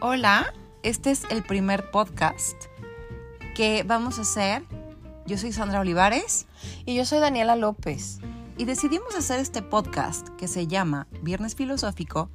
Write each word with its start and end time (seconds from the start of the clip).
Hola, 0.00 0.54
este 0.84 1.10
es 1.10 1.24
el 1.28 1.42
primer 1.42 1.90
podcast 1.90 2.54
que 3.56 3.82
vamos 3.82 4.20
a 4.20 4.22
hacer. 4.22 4.62
Yo 5.26 5.36
soy 5.36 5.50
Sandra 5.50 5.80
Olivares 5.80 6.46
Y 6.86 6.94
yo 6.94 7.04
soy 7.04 7.18
Daniela 7.18 7.56
López. 7.56 8.20
y 8.56 8.64
decidimos 8.64 9.16
hacer 9.16 9.40
este 9.40 9.60
podcast 9.60 10.28
que 10.36 10.46
se 10.46 10.68
llama 10.68 11.08
Viernes 11.22 11.56
Filosófico 11.56 12.30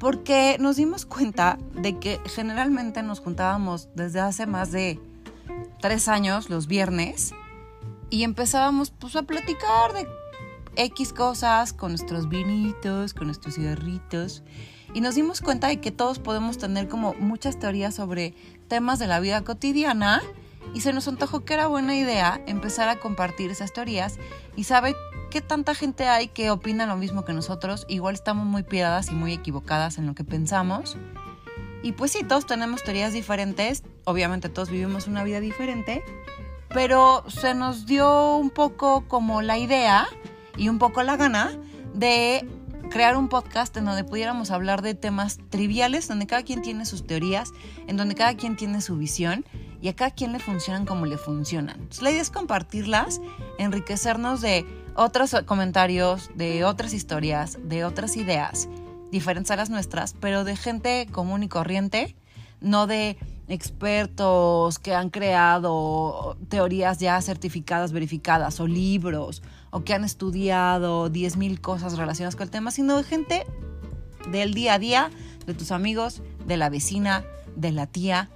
porque 0.00 0.56
nos 0.58 0.74
dimos 0.74 1.06
cuenta 1.06 1.58
de 1.74 1.96
que 2.00 2.20
generalmente 2.26 3.04
nos 3.04 3.20
juntábamos 3.20 3.88
desde 3.94 4.18
hace 4.18 4.46
más 4.46 4.72
de 4.72 4.98
tres 5.80 6.08
años 6.08 6.50
los 6.50 6.66
viernes 6.66 7.32
y 8.10 8.24
empezábamos 8.24 8.90
pues 8.90 9.14
a 9.14 9.22
platicar 9.22 9.92
de 9.92 10.08
X 10.74 11.12
cosas 11.12 11.72
con 11.72 11.92
nuestros 11.92 12.28
vinitos, 12.28 13.14
con 13.14 13.28
nuestros 13.28 13.54
cigarritos 13.54 14.42
y 14.96 15.02
nos 15.02 15.14
dimos 15.14 15.42
cuenta 15.42 15.68
de 15.68 15.78
que 15.78 15.90
todos 15.90 16.18
podemos 16.18 16.56
tener 16.56 16.88
como 16.88 17.12
muchas 17.12 17.58
teorías 17.58 17.94
sobre 17.94 18.32
temas 18.66 18.98
de 18.98 19.06
la 19.06 19.20
vida 19.20 19.44
cotidiana 19.44 20.22
y 20.72 20.80
se 20.80 20.94
nos 20.94 21.06
antojó 21.06 21.44
que 21.44 21.52
era 21.52 21.66
buena 21.66 21.94
idea 21.94 22.40
empezar 22.46 22.88
a 22.88 22.98
compartir 22.98 23.50
esas 23.50 23.74
teorías 23.74 24.18
y 24.56 24.64
sabe 24.64 24.94
qué 25.30 25.42
tanta 25.42 25.74
gente 25.74 26.08
hay 26.08 26.28
que 26.28 26.50
opina 26.50 26.86
lo 26.86 26.96
mismo 26.96 27.26
que 27.26 27.34
nosotros, 27.34 27.84
igual 27.90 28.14
estamos 28.14 28.46
muy 28.46 28.62
piradas 28.62 29.10
y 29.10 29.14
muy 29.14 29.34
equivocadas 29.34 29.98
en 29.98 30.06
lo 30.06 30.14
que 30.14 30.24
pensamos. 30.24 30.96
Y 31.82 31.92
pues 31.92 32.12
sí, 32.12 32.24
todos 32.24 32.46
tenemos 32.46 32.82
teorías 32.82 33.12
diferentes, 33.12 33.82
obviamente 34.04 34.48
todos 34.48 34.70
vivimos 34.70 35.08
una 35.08 35.24
vida 35.24 35.40
diferente, 35.40 36.02
pero 36.70 37.22
se 37.28 37.52
nos 37.52 37.84
dio 37.84 38.38
un 38.38 38.48
poco 38.48 39.06
como 39.08 39.42
la 39.42 39.58
idea 39.58 40.06
y 40.56 40.70
un 40.70 40.78
poco 40.78 41.02
la 41.02 41.18
gana 41.18 41.52
de 41.92 42.48
crear 42.96 43.18
un 43.18 43.28
podcast 43.28 43.76
en 43.76 43.84
donde 43.84 44.04
pudiéramos 44.04 44.50
hablar 44.50 44.80
de 44.80 44.94
temas 44.94 45.38
triviales, 45.50 46.08
donde 46.08 46.26
cada 46.26 46.44
quien 46.44 46.62
tiene 46.62 46.86
sus 46.86 47.06
teorías, 47.06 47.52
en 47.88 47.98
donde 47.98 48.14
cada 48.14 48.34
quien 48.38 48.56
tiene 48.56 48.80
su 48.80 48.96
visión 48.96 49.44
y 49.82 49.88
a 49.88 49.94
cada 49.94 50.12
quien 50.12 50.32
le 50.32 50.38
funcionan 50.38 50.86
como 50.86 51.04
le 51.04 51.18
funcionan. 51.18 51.74
Entonces, 51.74 52.00
la 52.00 52.10
idea 52.10 52.22
es 52.22 52.30
compartirlas, 52.30 53.20
enriquecernos 53.58 54.40
de 54.40 54.64
otros 54.94 55.36
comentarios, 55.44 56.30
de 56.36 56.64
otras 56.64 56.94
historias, 56.94 57.58
de 57.64 57.84
otras 57.84 58.16
ideas 58.16 58.66
diferentes 59.10 59.50
a 59.50 59.56
las 59.56 59.68
nuestras, 59.68 60.14
pero 60.18 60.44
de 60.44 60.56
gente 60.56 61.06
común 61.12 61.42
y 61.42 61.48
corriente, 61.48 62.16
no 62.62 62.86
de 62.86 63.18
expertos 63.46 64.78
que 64.78 64.94
han 64.94 65.10
creado 65.10 66.38
teorías 66.48 66.98
ya 66.98 67.20
certificadas, 67.20 67.92
verificadas, 67.92 68.58
o 68.58 68.66
libros, 68.66 69.42
o 69.76 69.84
que 69.84 69.92
han 69.92 70.04
estudiado 70.04 71.12
10.000 71.12 71.60
cosas 71.60 71.98
relacionadas 71.98 72.34
con 72.34 72.44
el 72.44 72.50
tema, 72.50 72.70
sino 72.70 72.96
de 72.96 73.04
gente 73.04 73.46
del 74.30 74.54
día 74.54 74.72
a 74.72 74.78
día, 74.78 75.10
de 75.44 75.52
tus 75.52 75.70
amigos, 75.70 76.22
de 76.46 76.56
la 76.56 76.70
vecina, 76.70 77.24
de 77.56 77.72
la 77.72 77.86
tía, 77.86 78.30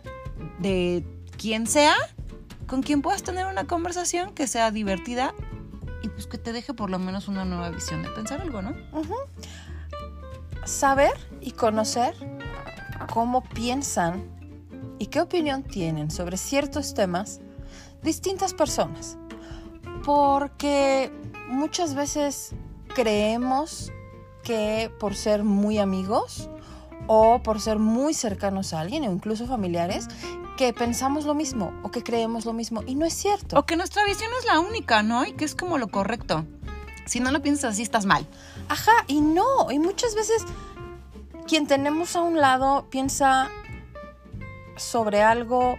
de 0.58 1.02
quien 1.38 1.66
sea, 1.66 1.94
con 2.66 2.82
quien 2.82 3.00
puedas 3.00 3.22
tener 3.22 3.46
una 3.46 3.66
conversación 3.66 4.34
que 4.34 4.46
sea 4.46 4.70
divertida 4.70 5.32
y 6.02 6.08
pues 6.08 6.26
que 6.26 6.36
te 6.36 6.52
deje 6.52 6.74
por 6.74 6.90
lo 6.90 6.98
menos 6.98 7.26
una 7.26 7.46
nueva 7.46 7.70
visión 7.70 8.02
de 8.02 8.10
pensar 8.10 8.42
algo, 8.42 8.60
¿no? 8.60 8.74
Saber 10.66 11.12
y 11.40 11.52
conocer 11.52 12.14
cómo 13.10 13.42
piensan 13.42 14.24
y 14.98 15.06
qué 15.06 15.22
opinión 15.22 15.62
tienen 15.62 16.10
sobre 16.10 16.36
ciertos 16.36 16.92
temas 16.92 17.40
distintas 18.02 18.52
personas. 18.52 19.16
Porque 20.04 21.10
muchas 21.50 21.94
veces 21.94 22.52
creemos 22.94 23.92
que 24.42 24.90
por 24.98 25.14
ser 25.14 25.44
muy 25.44 25.78
amigos 25.78 26.48
o 27.06 27.42
por 27.42 27.60
ser 27.60 27.78
muy 27.78 28.14
cercanos 28.14 28.72
a 28.72 28.80
alguien 28.80 29.04
o 29.04 29.12
incluso 29.12 29.46
familiares, 29.46 30.06
que 30.56 30.72
pensamos 30.72 31.24
lo 31.24 31.34
mismo 31.34 31.72
o 31.82 31.90
que 31.90 32.02
creemos 32.02 32.44
lo 32.44 32.52
mismo 32.52 32.82
y 32.86 32.94
no 32.94 33.04
es 33.04 33.14
cierto. 33.14 33.58
O 33.58 33.66
que 33.66 33.76
nuestra 33.76 34.04
visión 34.04 34.30
es 34.38 34.46
la 34.46 34.60
única, 34.60 35.02
¿no? 35.02 35.24
Y 35.24 35.32
que 35.32 35.44
es 35.44 35.54
como 35.54 35.78
lo 35.78 35.88
correcto. 35.88 36.46
Si 37.06 37.18
no 37.18 37.30
lo 37.32 37.42
piensas 37.42 37.72
así, 37.72 37.82
estás 37.82 38.06
mal. 38.06 38.26
Ajá, 38.68 38.92
y 39.08 39.20
no, 39.20 39.70
y 39.70 39.78
muchas 39.78 40.14
veces 40.14 40.44
quien 41.46 41.66
tenemos 41.66 42.14
a 42.14 42.22
un 42.22 42.40
lado 42.40 42.86
piensa 42.90 43.50
sobre 44.76 45.22
algo 45.22 45.76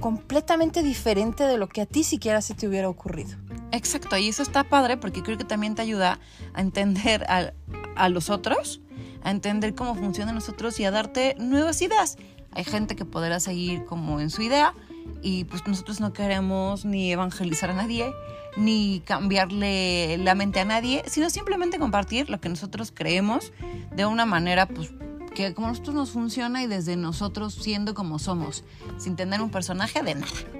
completamente 0.00 0.82
diferente 0.82 1.44
de 1.44 1.58
lo 1.58 1.68
que 1.68 1.82
a 1.82 1.86
ti 1.86 2.04
siquiera 2.04 2.40
se 2.40 2.54
te 2.54 2.66
hubiera 2.66 2.88
ocurrido. 2.88 3.36
Exacto, 3.72 4.16
y 4.16 4.28
eso 4.28 4.42
está 4.42 4.64
padre 4.64 4.96
porque 4.96 5.22
creo 5.22 5.36
que 5.36 5.44
también 5.44 5.74
te 5.74 5.82
ayuda 5.82 6.18
a 6.54 6.60
entender 6.60 7.24
a, 7.24 7.52
a 7.96 8.08
los 8.08 8.30
otros, 8.30 8.80
a 9.22 9.30
entender 9.30 9.74
cómo 9.74 9.94
funcionan 9.94 10.34
los 10.34 10.48
otros 10.48 10.80
y 10.80 10.84
a 10.84 10.90
darte 10.90 11.34
nuevas 11.38 11.82
ideas. 11.82 12.16
Hay 12.52 12.64
gente 12.64 12.96
que 12.96 13.04
podrá 13.04 13.40
seguir 13.40 13.84
como 13.84 14.20
en 14.20 14.30
su 14.30 14.42
idea 14.42 14.74
y 15.22 15.44
pues 15.44 15.66
nosotros 15.66 16.00
no 16.00 16.12
queremos 16.12 16.84
ni 16.84 17.12
evangelizar 17.12 17.70
a 17.70 17.74
nadie, 17.74 18.12
ni 18.56 19.02
cambiarle 19.04 20.18
la 20.18 20.34
mente 20.34 20.60
a 20.60 20.64
nadie, 20.64 21.02
sino 21.06 21.28
simplemente 21.30 21.78
compartir 21.78 22.30
lo 22.30 22.40
que 22.40 22.48
nosotros 22.48 22.92
creemos 22.94 23.52
de 23.94 24.06
una 24.06 24.26
manera 24.26 24.66
pues 24.66 24.92
que 25.34 25.54
como 25.54 25.68
nosotros 25.68 25.94
nos 25.94 26.10
funciona 26.10 26.62
y 26.62 26.66
desde 26.66 26.96
nosotros 26.96 27.54
siendo 27.54 27.94
como 27.94 28.18
somos, 28.18 28.64
sin 28.96 29.14
tener 29.14 29.40
un 29.40 29.50
personaje 29.50 30.02
de 30.02 30.14
nada. 30.16 30.57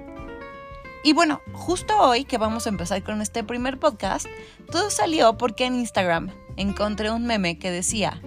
Y 1.03 1.13
bueno, 1.13 1.41
justo 1.53 1.97
hoy 1.97 2.25
que 2.25 2.37
vamos 2.37 2.65
a 2.65 2.69
empezar 2.69 3.03
con 3.03 3.21
este 3.21 3.43
primer 3.43 3.79
podcast, 3.79 4.27
todo 4.71 4.89
salió 4.89 5.37
porque 5.37 5.65
en 5.65 5.75
Instagram 5.75 6.31
encontré 6.57 7.11
un 7.11 7.25
meme 7.25 7.57
que 7.57 7.71
decía, 7.71 8.21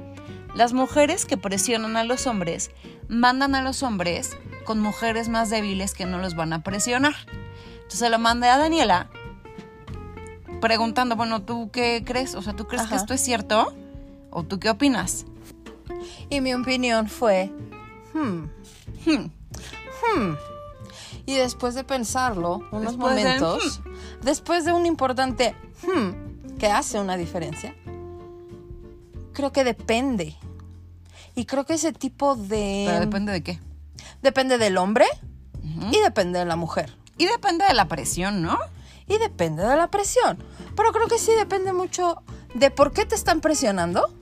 las 0.55 0.73
mujeres 0.73 1.27
que 1.27 1.37
presionan 1.37 1.97
a 1.97 2.05
los 2.05 2.27
hombres 2.27 2.71
mandan 3.09 3.55
a 3.55 3.63
los 3.63 3.83
hombres 3.83 4.37
con 4.65 4.81
mujeres 4.81 5.29
más 5.29 5.51
débiles 5.51 5.95
que 5.95 6.07
no 6.07 6.19
los 6.19 6.35
van 6.35 6.53
a 6.53 6.63
presionar. 6.63 7.15
Entonces 7.83 8.11
lo 8.11 8.19
mandé 8.19 8.49
a 8.49 8.59
Daniela 8.59 9.11
preguntando, 10.61 11.17
bueno, 11.17 11.43
¿tú 11.43 11.71
qué 11.73 12.03
crees? 12.07 12.35
O 12.35 12.43
sea, 12.43 12.55
¿tú 12.55 12.67
crees 12.67 12.87
que 12.87 12.95
esto 12.95 13.13
es 13.13 13.21
cierto? 13.21 13.75
¿O 14.31 14.45
tú 14.45 14.59
qué 14.61 14.71
opinas? 14.71 15.27
Y 16.31 16.41
mi 16.41 16.55
opinión 16.55 17.09
fue, 17.09 17.51
hmm, 18.15 18.45
Hmm, 19.05 19.31
hmm. 20.01 20.52
Y 21.27 21.35
después 21.35 21.75
de 21.75 21.85
pensarlo 21.85 22.63
unos 22.73 22.93
Después 22.93 23.15
del 23.15 23.25
momentos, 23.25 23.81
después 24.23 24.65
de 24.65 24.73
un 24.73 24.87
importante 24.87 25.55
hmm, 25.83 26.57
que 26.59 26.67
hace 26.67 26.99
una 26.99 27.17
diferencia, 27.17 27.75
creo 29.33 29.53
que 29.53 29.65
depende. 29.65 30.37
Y 31.35 31.47
creo 31.47 31.65
que 31.65 31.75
ese 31.75 31.93
tipo 31.93 32.37
de... 32.37 32.85
pero 32.87 33.01
depende 33.01 33.33
de 33.33 33.43
qué. 33.43 33.61
Depende 34.21 34.59
del 34.59 34.77
hombre 34.77 35.07
y 35.91 35.99
depende 36.01 36.39
de 36.39 36.45
la 36.45 36.57
mujer. 36.57 36.97
Y 37.19 37.27
depende 37.27 37.65
de 37.67 37.75
la 37.75 37.87
presión, 37.87 38.43
¿no? 38.43 38.59
Y 39.07 39.19
depende 39.19 39.63
de 39.63 39.77
la 39.77 39.89
presión. 39.89 40.39
Pero 40.77 40.93
creo 40.93 41.09
que 41.09 41.19
sí 41.19 41.33
depende 41.37 41.73
mucho 41.73 42.23
de 42.55 42.71
por 42.71 42.93
qué 42.93 43.05
te 43.07 43.15
están 43.15 43.41
presionando, 43.41 44.13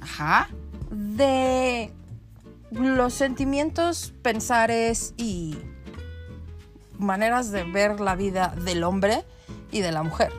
Ajá. 0.00 0.48
de 0.90 1.92
los 2.70 3.14
sentimientos, 3.14 4.14
pensares 4.22 5.14
y 5.16 5.58
maneras 7.02 7.50
de 7.50 7.64
ver 7.64 8.00
la 8.00 8.14
vida 8.16 8.54
del 8.64 8.84
hombre 8.84 9.24
y 9.70 9.80
de 9.80 9.92
la 9.92 10.02
mujer. 10.02 10.32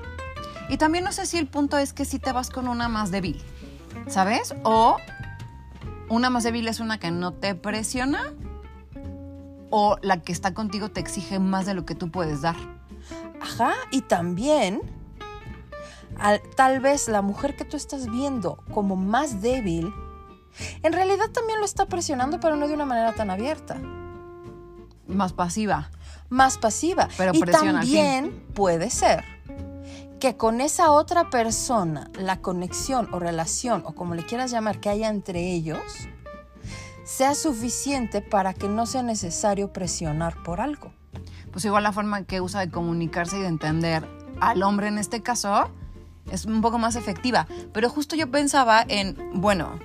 Y 0.70 0.78
también 0.78 1.04
no 1.04 1.12
sé 1.12 1.26
si 1.26 1.38
el 1.38 1.48
punto 1.48 1.78
es 1.78 1.94
que 1.94 2.06
si 2.06 2.20
te 2.20 2.32
vas 2.32 2.50
con 2.50 2.68
una 2.68 2.88
más 2.88 3.12
débil, 3.12 3.42
¿sabes? 4.08 4.56
O 4.64 4.98
una 6.10 6.30
más 6.30 6.44
débil 6.44 6.68
es 6.68 6.80
una 6.80 6.98
que 7.00 7.12
no 7.12 7.34
te 7.34 7.54
presiona 7.56 8.34
o 9.70 9.98
la 10.02 10.22
que 10.22 10.32
está 10.32 10.54
contigo 10.54 10.90
te 10.90 11.00
exige 11.00 11.40
más 11.40 11.66
de 11.66 11.74
lo 11.74 11.86
que 11.86 11.96
tú 11.96 12.12
puedes 12.12 12.42
dar. 12.42 12.56
Ajá, 13.42 13.74
y 13.92 14.02
también 14.02 14.82
al- 16.18 16.42
tal 16.56 16.80
vez 16.80 17.08
la 17.08 17.22
mujer 17.22 17.56
que 17.56 17.66
tú 17.66 17.76
estás 17.76 18.10
viendo 18.10 18.64
como 18.72 18.96
más 18.96 19.42
débil, 19.42 19.92
en 20.84 20.94
realidad 20.94 21.30
también 21.32 21.60
lo 21.60 21.66
está 21.66 21.88
presionando, 21.88 22.40
pero 22.40 22.56
no 22.56 22.68
de 22.68 22.76
una 22.76 22.86
manera 22.86 23.14
tan 23.14 23.30
abierta. 23.32 23.78
Más 25.08 25.34
pasiva. 25.34 25.90
Más 26.34 26.58
pasiva. 26.58 27.08
Pero 27.18 27.32
y 27.34 27.40
fin. 27.40 27.52
también 27.52 28.44
puede 28.54 28.90
ser 28.90 29.24
que 30.20 30.36
con 30.36 30.62
esa 30.62 30.92
otra 30.92 31.30
persona, 31.30 32.10
la 32.18 32.40
conexión 32.40 33.10
o 33.12 33.20
relación, 33.20 33.84
o 33.86 33.94
como 33.94 34.16
le 34.16 34.26
quieras 34.26 34.52
llamar, 34.52 34.80
que 34.80 34.90
haya 34.90 35.10
entre 35.10 35.54
ellos, 35.54 35.82
sea 37.04 37.36
suficiente 37.36 38.22
para 38.22 38.54
que 38.54 38.70
no 38.70 38.86
sea 38.86 39.04
necesario 39.04 39.74
presionar 39.74 40.42
por 40.44 40.62
algo. 40.62 40.94
Pues 41.52 41.66
igual 41.66 41.84
la 41.84 41.92
forma 41.92 42.24
que 42.24 42.42
usa 42.42 42.62
de 42.62 42.72
comunicarse 42.72 43.38
y 43.38 43.42
de 43.42 43.48
entender 43.48 44.08
al 44.40 44.64
hombre 44.64 44.88
en 44.88 44.98
este 44.98 45.22
caso 45.22 45.70
es 46.32 46.46
un 46.46 46.62
poco 46.62 46.80
más 46.80 46.96
efectiva. 46.96 47.48
Pero 47.74 47.90
justo 47.90 48.16
yo 48.16 48.32
pensaba 48.32 48.84
en, 48.88 49.18
bueno, 49.34 49.78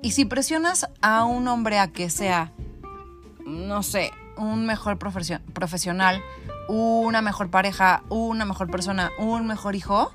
¿y 0.00 0.12
si 0.12 0.24
presionas 0.24 0.88
a 1.02 1.24
un 1.24 1.48
hombre 1.48 1.78
a 1.80 1.88
que 1.88 2.08
sea, 2.08 2.52
no 3.44 3.82
sé, 3.82 4.12
un 4.40 4.66
mejor 4.66 4.98
profesio- 4.98 5.40
profesional, 5.52 6.22
una 6.68 7.22
mejor 7.22 7.50
pareja, 7.50 8.02
una 8.08 8.44
mejor 8.44 8.70
persona, 8.70 9.10
un 9.18 9.46
mejor 9.46 9.74
hijo? 9.76 10.10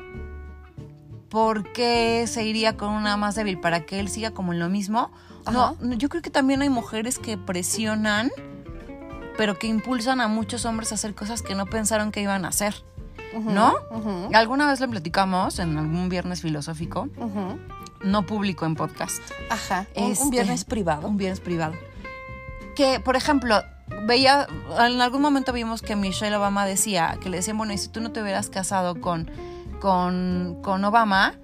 ¿Por 1.29 1.71
qué 1.73 2.25
se 2.27 2.45
iría 2.45 2.77
con 2.77 2.89
una 2.91 3.17
más 3.17 3.35
débil? 3.35 3.59
¿Para 3.59 3.85
que 3.85 3.99
él 3.99 4.09
siga 4.09 4.31
como 4.31 4.53
en 4.53 4.59
lo 4.59 4.69
mismo? 4.69 5.11
No, 5.51 5.75
yo 5.97 6.09
creo 6.09 6.21
que 6.21 6.29
también 6.31 6.61
hay 6.61 6.69
mujeres 6.69 7.19
que 7.19 7.37
presionan, 7.37 8.31
pero 9.37 9.59
que 9.59 9.67
impulsan 9.67 10.21
a 10.21 10.27
muchos 10.27 10.65
hombres 10.65 10.91
a 10.91 10.95
hacer 10.95 11.13
cosas 11.13 11.41
que 11.41 11.53
no 11.55 11.65
pensaron 11.65 12.11
que 12.11 12.21
iban 12.21 12.45
a 12.45 12.49
hacer. 12.49 12.73
¿No? 13.37 13.73
Alguna 14.33 14.65
vez 14.67 14.79
lo 14.79 14.87
platicamos 14.89 15.59
en 15.59 15.77
algún 15.77 16.07
viernes 16.07 16.41
filosófico, 16.41 17.09
no 18.01 18.25
público 18.25 18.65
en 18.65 18.75
podcast. 18.75 19.21
Ajá. 19.49 19.87
Un, 19.95 20.05
un 20.05 20.11
Este, 20.11 20.29
viernes 20.29 20.63
privado. 20.63 21.07
Un 21.07 21.17
viernes 21.17 21.41
privado. 21.41 21.73
Que, 22.77 23.01
por 23.01 23.17
ejemplo, 23.17 23.61
veía, 24.07 24.47
en 24.79 25.01
algún 25.01 25.21
momento 25.21 25.53
vimos 25.53 25.81
que 25.81 25.95
Michelle 25.95 26.35
Obama 26.35 26.65
decía, 26.65 27.17
que 27.21 27.29
le 27.29 27.37
decían, 27.37 27.57
bueno, 27.57 27.73
y 27.73 27.77
si 27.77 27.89
tú 27.89 28.01
no 28.01 28.11
te 28.11 28.21
hubieras 28.21 28.49
casado 28.49 28.99
con, 28.99 29.29
con, 29.79 30.59
con 30.61 30.83
Obama, 30.83 31.35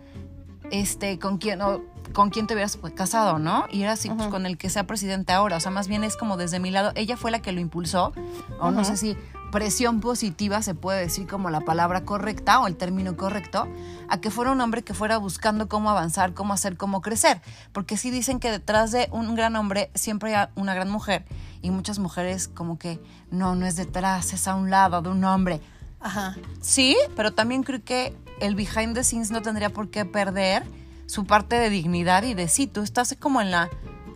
este, 0.72 1.20
con 1.20 1.38
quién, 1.38 1.62
o, 1.62 1.82
con 2.14 2.30
quién 2.30 2.48
te 2.48 2.54
hubieras 2.54 2.78
casado, 2.96 3.40
¿no? 3.40 3.66
Y 3.72 3.84
era 3.84 3.94
así, 3.94 4.10
pues, 4.10 4.28
con 4.30 4.46
el 4.46 4.58
que 4.58 4.70
sea 4.70 4.86
presidente 4.86 5.34
ahora. 5.34 5.58
O 5.58 5.60
sea, 5.60 5.72
más 5.72 5.88
bien 5.88 6.04
es 6.04 6.18
como 6.18 6.38
desde 6.38 6.60
mi 6.60 6.72
lado, 6.72 6.92
ella 6.96 7.18
fue 7.18 7.32
la 7.32 7.42
que 7.42 7.52
lo 7.52 7.60
impulsó, 7.60 8.14
o 8.60 8.72
no 8.72 8.84
sé 8.84 8.98
si 8.98 9.18
presión 9.52 10.00
positiva 10.00 10.62
se 10.62 10.74
puede 10.74 11.02
decir 11.02 11.28
como 11.28 11.50
la 11.50 11.62
palabra 11.62 12.04
correcta 12.04 12.60
o 12.60 12.68
el 12.68 12.76
término 12.76 13.16
correcto, 13.16 13.68
a 14.10 14.20
que 14.20 14.32
fuera 14.32 14.52
un 14.52 14.62
hombre 14.62 14.84
que 14.84 14.94
fuera 14.94 15.18
buscando 15.18 15.68
cómo 15.68 15.90
avanzar, 15.90 16.34
cómo 16.34 16.54
hacer, 16.54 16.78
cómo 16.78 17.02
crecer. 17.02 17.42
Porque 17.72 17.98
sí 17.98 18.10
dicen 18.10 18.40
que 18.40 18.50
detrás 18.50 18.92
de 18.92 19.08
un 19.12 19.36
gran 19.36 19.56
hombre 19.56 19.92
siempre 19.94 20.36
hay 20.36 20.48
una 20.56 20.74
gran 20.74 20.90
mujer. 20.90 21.26
Y 21.62 21.70
muchas 21.70 22.00
mujeres 22.00 22.48
como 22.48 22.80
que 22.80 23.00
no, 23.30 23.56
no 23.56 23.68
es 23.68 23.76
detrás, 23.76 24.34
es 24.34 24.48
a 24.48 24.56
un 24.56 24.70
lado 24.70 25.02
de 25.02 25.10
un 25.10 25.24
hombre. 25.24 25.62
Ajá. 26.00 26.36
Sí, 26.62 26.98
pero 27.16 27.32
también 27.32 27.64
creo 27.64 27.84
que 27.84 28.16
el 28.40 28.56
behind 28.56 28.96
the 28.96 29.04
scenes 29.04 29.30
no 29.30 29.42
tendría 29.42 29.70
por 29.70 29.90
qué 29.90 30.06
perder 30.06 30.64
su 31.06 31.26
parte 31.26 31.58
de 31.58 31.70
dignidad 31.70 32.24
y 32.24 32.34
de 32.34 32.48
sí, 32.48 32.68
tú 32.68 32.82
estás 32.82 33.16
como 33.20 33.42
en 33.42 33.52
la, 33.52 33.70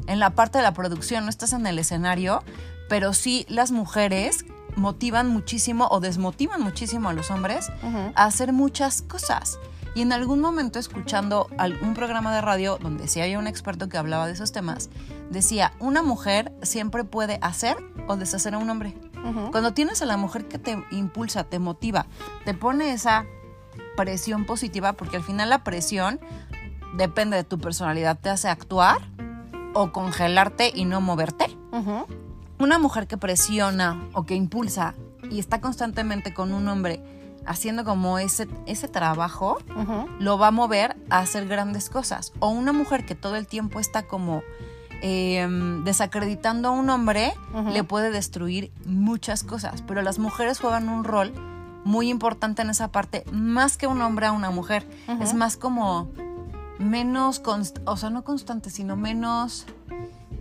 en 0.07 0.19
la 0.19 0.31
parte 0.31 0.57
de 0.57 0.63
la 0.63 0.73
producción, 0.73 1.25
no 1.25 1.29
estás 1.29 1.53
en 1.53 1.67
el 1.67 1.77
escenario, 1.77 2.43
pero 2.89 3.13
sí 3.13 3.45
las 3.49 3.71
mujeres 3.71 4.45
motivan 4.75 5.27
muchísimo 5.27 5.87
o 5.89 5.99
desmotivan 5.99 6.61
muchísimo 6.61 7.09
a 7.09 7.13
los 7.13 7.31
hombres 7.31 7.71
a 8.15 8.25
hacer 8.25 8.53
muchas 8.53 9.01
cosas. 9.01 9.59
Y 9.95 10.01
en 10.01 10.11
algún 10.11 10.41
momento 10.41 10.77
escuchando 10.77 11.47
algún 11.57 11.93
programa 11.93 12.35
de 12.35 12.41
radio 12.41 12.77
donde 12.81 13.07
sí 13.07 13.21
había 13.21 13.39
un 13.39 13.47
experto 13.47 13.87
que 13.87 13.97
hablaba 13.97 14.27
de 14.27 14.33
esos 14.33 14.51
temas, 14.51 14.89
decía, 15.29 15.71
una 15.79 16.03
mujer 16.03 16.51
siempre 16.63 17.05
puede 17.05 17.39
hacer 17.41 17.77
o 18.07 18.17
deshacer 18.17 18.55
a 18.55 18.57
un 18.57 18.69
hombre. 18.69 18.93
Cuando 19.51 19.73
tienes 19.73 20.03
a 20.03 20.05
la 20.05 20.17
mujer 20.17 20.47
que 20.47 20.59
te 20.59 20.77
impulsa, 20.91 21.45
te 21.45 21.57
motiva, 21.57 22.05
te 22.43 22.53
pone 22.53 22.93
esa 22.93 23.25
presión 23.97 24.45
positiva, 24.45 24.93
porque 24.93 25.17
al 25.17 25.23
final 25.23 25.49
la 25.49 25.63
presión 25.63 26.19
depende 26.95 27.37
de 27.37 27.43
tu 27.43 27.57
personalidad, 27.57 28.19
te 28.19 28.29
hace 28.29 28.49
actuar 28.49 28.99
o 29.73 29.91
congelarte 29.91 30.71
y 30.75 30.85
no 30.85 31.01
moverte. 31.01 31.57
Ujú. 31.71 32.05
Una 32.59 32.79
mujer 32.79 33.07
que 33.07 33.17
presiona 33.17 34.01
o 34.13 34.23
que 34.25 34.35
impulsa 34.35 34.93
y 35.29 35.39
está 35.39 35.59
constantemente 35.61 36.33
con 36.33 36.53
un 36.53 36.67
hombre 36.67 37.01
haciendo 37.45 37.83
como 37.83 38.17
ese, 38.17 38.47
ese 38.65 38.87
trabajo, 38.87 39.57
lo 40.19 40.37
va 40.39 40.47
a 40.47 40.51
mover 40.51 40.95
a 41.09 41.19
hacer 41.19 41.47
grandes 41.47 41.89
cosas. 41.89 42.31
O 42.39 42.49
una 42.49 42.73
mujer 42.73 43.05
que 43.05 43.13
todo 43.15 43.35
el 43.35 43.45
tiempo 43.45 43.79
está 43.79 44.03
como 44.03 44.41
eh, 45.01 45.47
desacreditando 45.83 46.69
a 46.69 46.71
un 46.71 46.89
hombre, 46.89 47.33
le 47.73 47.83
puede 47.83 48.09
destruir 48.09 48.71
muchas 48.85 49.43
cosas. 49.43 49.83
Pero 49.85 50.01
las 50.01 50.17
mujeres 50.17 50.59
juegan 50.59 50.89
un 50.89 51.03
rol 51.03 51.33
muy 51.83 52.09
importante 52.09 52.63
en 52.63 52.71
esa 52.71 52.87
parte, 52.91 53.23
más 53.31 53.77
que 53.77 53.85
un 53.85 54.01
hombre 54.01 54.25
a 54.25 54.31
una 54.31 54.49
mujer. 54.49 54.87
Es 55.21 55.33
más 55.35 55.55
como 55.57 56.09
menos, 56.79 57.43
const- 57.43 57.81
o 57.85 57.95
sea, 57.97 58.09
no 58.09 58.23
constante, 58.23 58.69
sino 58.69 58.95
menos 58.95 59.65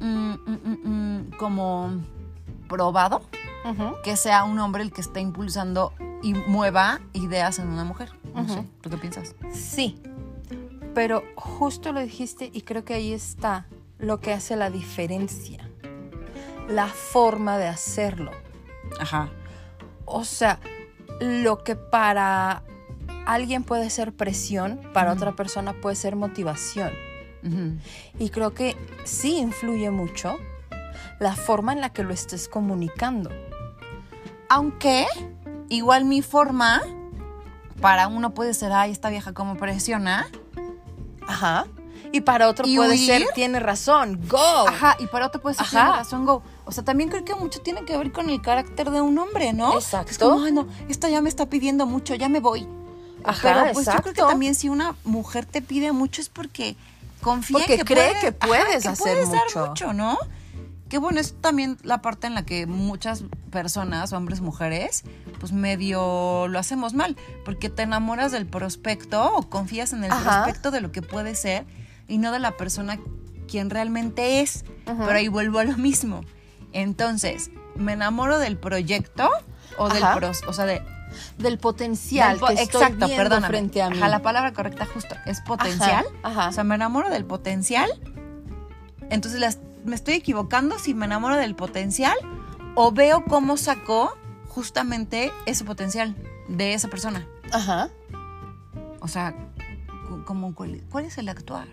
mm, 0.04 0.38
mm, 0.46 0.88
mm, 0.88 1.30
como 1.36 2.00
probado 2.68 3.22
que 4.02 4.16
sea 4.16 4.44
un 4.44 4.58
hombre 4.58 4.82
el 4.82 4.92
que 4.92 5.00
esté 5.00 5.20
impulsando 5.20 5.94
y 6.22 6.34
mueva 6.34 7.00
ideas 7.14 7.58
en 7.58 7.68
una 7.68 7.84
mujer. 7.84 8.10
No 8.34 8.46
sé, 8.46 8.64
¿tú 8.82 8.90
qué 8.90 8.98
piensas? 8.98 9.34
Sí, 9.52 10.02
pero 10.94 11.22
justo 11.34 11.92
lo 11.92 12.00
dijiste 12.00 12.50
y 12.52 12.62
creo 12.62 12.84
que 12.84 12.94
ahí 12.94 13.12
está 13.12 13.66
lo 13.98 14.20
que 14.20 14.32
hace 14.32 14.56
la 14.56 14.70
diferencia. 14.70 15.68
La 16.68 16.86
forma 16.88 17.56
de 17.56 17.68
hacerlo. 17.68 18.32
Ajá. 19.00 19.30
O 20.04 20.24
sea, 20.24 20.60
lo 21.20 21.64
que 21.64 21.74
para 21.76 22.62
alguien 23.26 23.64
puede 23.64 23.88
ser 23.88 24.12
presión, 24.12 24.80
para 24.92 25.12
otra 25.12 25.32
persona 25.32 25.72
puede 25.72 25.96
ser 25.96 26.16
motivación. 26.16 26.92
Y 28.18 28.30
creo 28.30 28.54
que 28.54 28.76
sí 29.04 29.36
influye 29.38 29.90
mucho 29.90 30.36
la 31.20 31.36
forma 31.36 31.72
en 31.72 31.80
la 31.80 31.90
que 31.90 32.02
lo 32.02 32.12
estés 32.12 32.48
comunicando. 32.48 33.30
Aunque 34.48 35.06
igual 35.68 36.04
mi 36.04 36.22
forma 36.22 36.82
para 37.80 38.08
uno 38.08 38.32
puede 38.34 38.54
ser, 38.54 38.72
ay, 38.72 38.90
esta 38.90 39.10
vieja 39.10 39.32
como 39.32 39.56
presiona. 39.56 40.26
Ajá. 41.26 41.66
Y 42.12 42.20
para 42.20 42.48
otro 42.48 42.66
¿Y 42.66 42.76
puede 42.76 42.90
huir? 42.92 43.06
ser, 43.06 43.22
tiene 43.34 43.58
razón, 43.58 44.20
go. 44.28 44.68
Ajá, 44.68 44.96
y 45.00 45.06
para 45.08 45.26
otro 45.26 45.42
puede 45.42 45.56
ser, 45.56 45.66
Ajá. 45.66 45.80
tiene 45.80 45.96
razón, 45.96 46.24
go. 46.24 46.42
O 46.64 46.70
sea, 46.70 46.84
también 46.84 47.08
creo 47.10 47.24
que 47.24 47.34
mucho 47.34 47.60
tiene 47.60 47.84
que 47.84 47.96
ver 47.96 48.12
con 48.12 48.30
el 48.30 48.40
carácter 48.40 48.90
de 48.90 49.00
un 49.00 49.18
hombre, 49.18 49.52
¿no? 49.52 49.74
Exacto. 49.74 50.12
Es 50.12 50.18
como, 50.18 50.44
ay, 50.44 50.52
no, 50.52 50.68
esta 50.88 51.08
ya 51.08 51.20
me 51.20 51.28
está 51.28 51.46
pidiendo 51.46 51.86
mucho, 51.86 52.14
ya 52.14 52.28
me 52.28 52.38
voy. 52.38 52.68
Ajá, 53.24 53.40
Pero 53.42 53.72
pues 53.72 53.86
yo 53.86 54.00
creo 54.02 54.14
que 54.14 54.20
también 54.22 54.54
si 54.54 54.68
una 54.68 54.94
mujer 55.04 55.44
te 55.46 55.60
pide 55.60 55.90
mucho 55.92 56.20
es 56.20 56.28
porque 56.28 56.76
confía 57.24 57.58
Porque 57.58 57.72
en 57.74 57.78
que 57.80 57.84
cree 57.94 58.08
puede- 58.10 58.20
que 58.20 58.32
puedes 58.32 58.86
hacer 58.86 58.96
puedes 59.14 59.30
dar 59.32 59.42
mucho. 59.46 59.66
mucho, 59.66 59.92
¿no? 59.92 60.18
Que 60.88 60.98
bueno, 60.98 61.18
es 61.18 61.34
también 61.40 61.76
la 61.82 62.00
parte 62.02 62.26
en 62.28 62.34
la 62.34 62.44
que 62.44 62.66
muchas 62.66 63.24
personas, 63.50 64.12
hombres, 64.12 64.40
mujeres, 64.42 65.02
pues 65.40 65.50
medio 65.52 66.46
lo 66.46 66.58
hacemos 66.58 66.92
mal, 66.94 67.16
porque 67.44 67.68
te 67.70 67.82
enamoras 67.82 68.30
del 68.30 68.46
prospecto 68.46 69.34
o 69.34 69.48
confías 69.48 69.92
en 69.92 70.04
el 70.04 70.12
Ajá. 70.12 70.44
prospecto 70.44 70.70
de 70.70 70.80
lo 70.80 70.92
que 70.92 71.02
puede 71.02 71.34
ser 71.34 71.64
y 72.06 72.18
no 72.18 72.30
de 72.30 72.38
la 72.38 72.52
persona 72.56 73.00
quien 73.48 73.70
realmente 73.70 74.40
es. 74.40 74.64
Pero 74.84 75.10
ahí 75.12 75.28
vuelvo 75.28 75.58
a 75.58 75.64
lo 75.64 75.76
mismo. 75.78 76.20
Entonces, 76.72 77.50
¿me 77.76 77.94
enamoro 77.94 78.38
del 78.38 78.56
proyecto 78.58 79.30
o 79.78 79.88
del 79.88 80.04
pros, 80.14 80.42
o 80.46 80.52
sea, 80.52 80.66
de 80.66 80.82
Del 81.38 81.58
potencial 81.58 82.30
del 82.32 82.40
po- 82.40 82.46
que 82.48 82.52
estoy 82.54 82.82
exacto, 82.82 83.06
viendo 83.06 83.16
perdóname. 83.16 83.46
frente 83.48 83.82
a 83.82 83.90
mí. 83.90 83.96
Ajá, 83.98 84.08
la 84.08 84.22
palabra 84.22 84.52
correcta 84.52 84.86
justo 84.86 85.14
es 85.26 85.40
potencial. 85.40 86.04
Ajá, 86.22 86.40
ajá. 86.42 86.48
O 86.48 86.52
sea, 86.52 86.64
me 86.64 86.74
enamoro 86.74 87.10
del 87.10 87.24
potencial. 87.24 87.90
Entonces 89.10 89.40
las- 89.40 89.58
me 89.84 89.94
estoy 89.94 90.14
equivocando 90.14 90.78
si 90.78 90.94
me 90.94 91.04
enamoro 91.06 91.36
del 91.36 91.54
potencial 91.54 92.16
o 92.74 92.90
veo 92.92 93.24
cómo 93.26 93.56
sacó 93.56 94.16
justamente 94.48 95.32
ese 95.46 95.64
potencial 95.64 96.16
de 96.48 96.74
esa 96.74 96.88
persona. 96.88 97.26
Ajá. 97.52 97.90
O 99.00 99.08
sea, 99.08 99.34
como, 100.24 100.54
¿cuál, 100.54 100.80
cuál 100.90 101.04
es 101.04 101.18
el 101.18 101.28
actuar? 101.28 101.68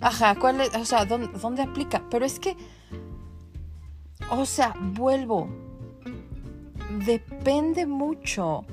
Ajá, 0.00 0.34
¿cuál 0.36 0.60
es? 0.62 0.74
O 0.74 0.84
sea, 0.86 1.04
¿dónde, 1.04 1.28
dónde 1.38 1.62
aplica? 1.62 2.02
Pero 2.10 2.24
es 2.24 2.40
que, 2.40 2.56
o 4.30 4.46
sea, 4.46 4.74
vuelvo. 4.80 5.48
Depende 7.04 7.86
mucho 7.86 8.64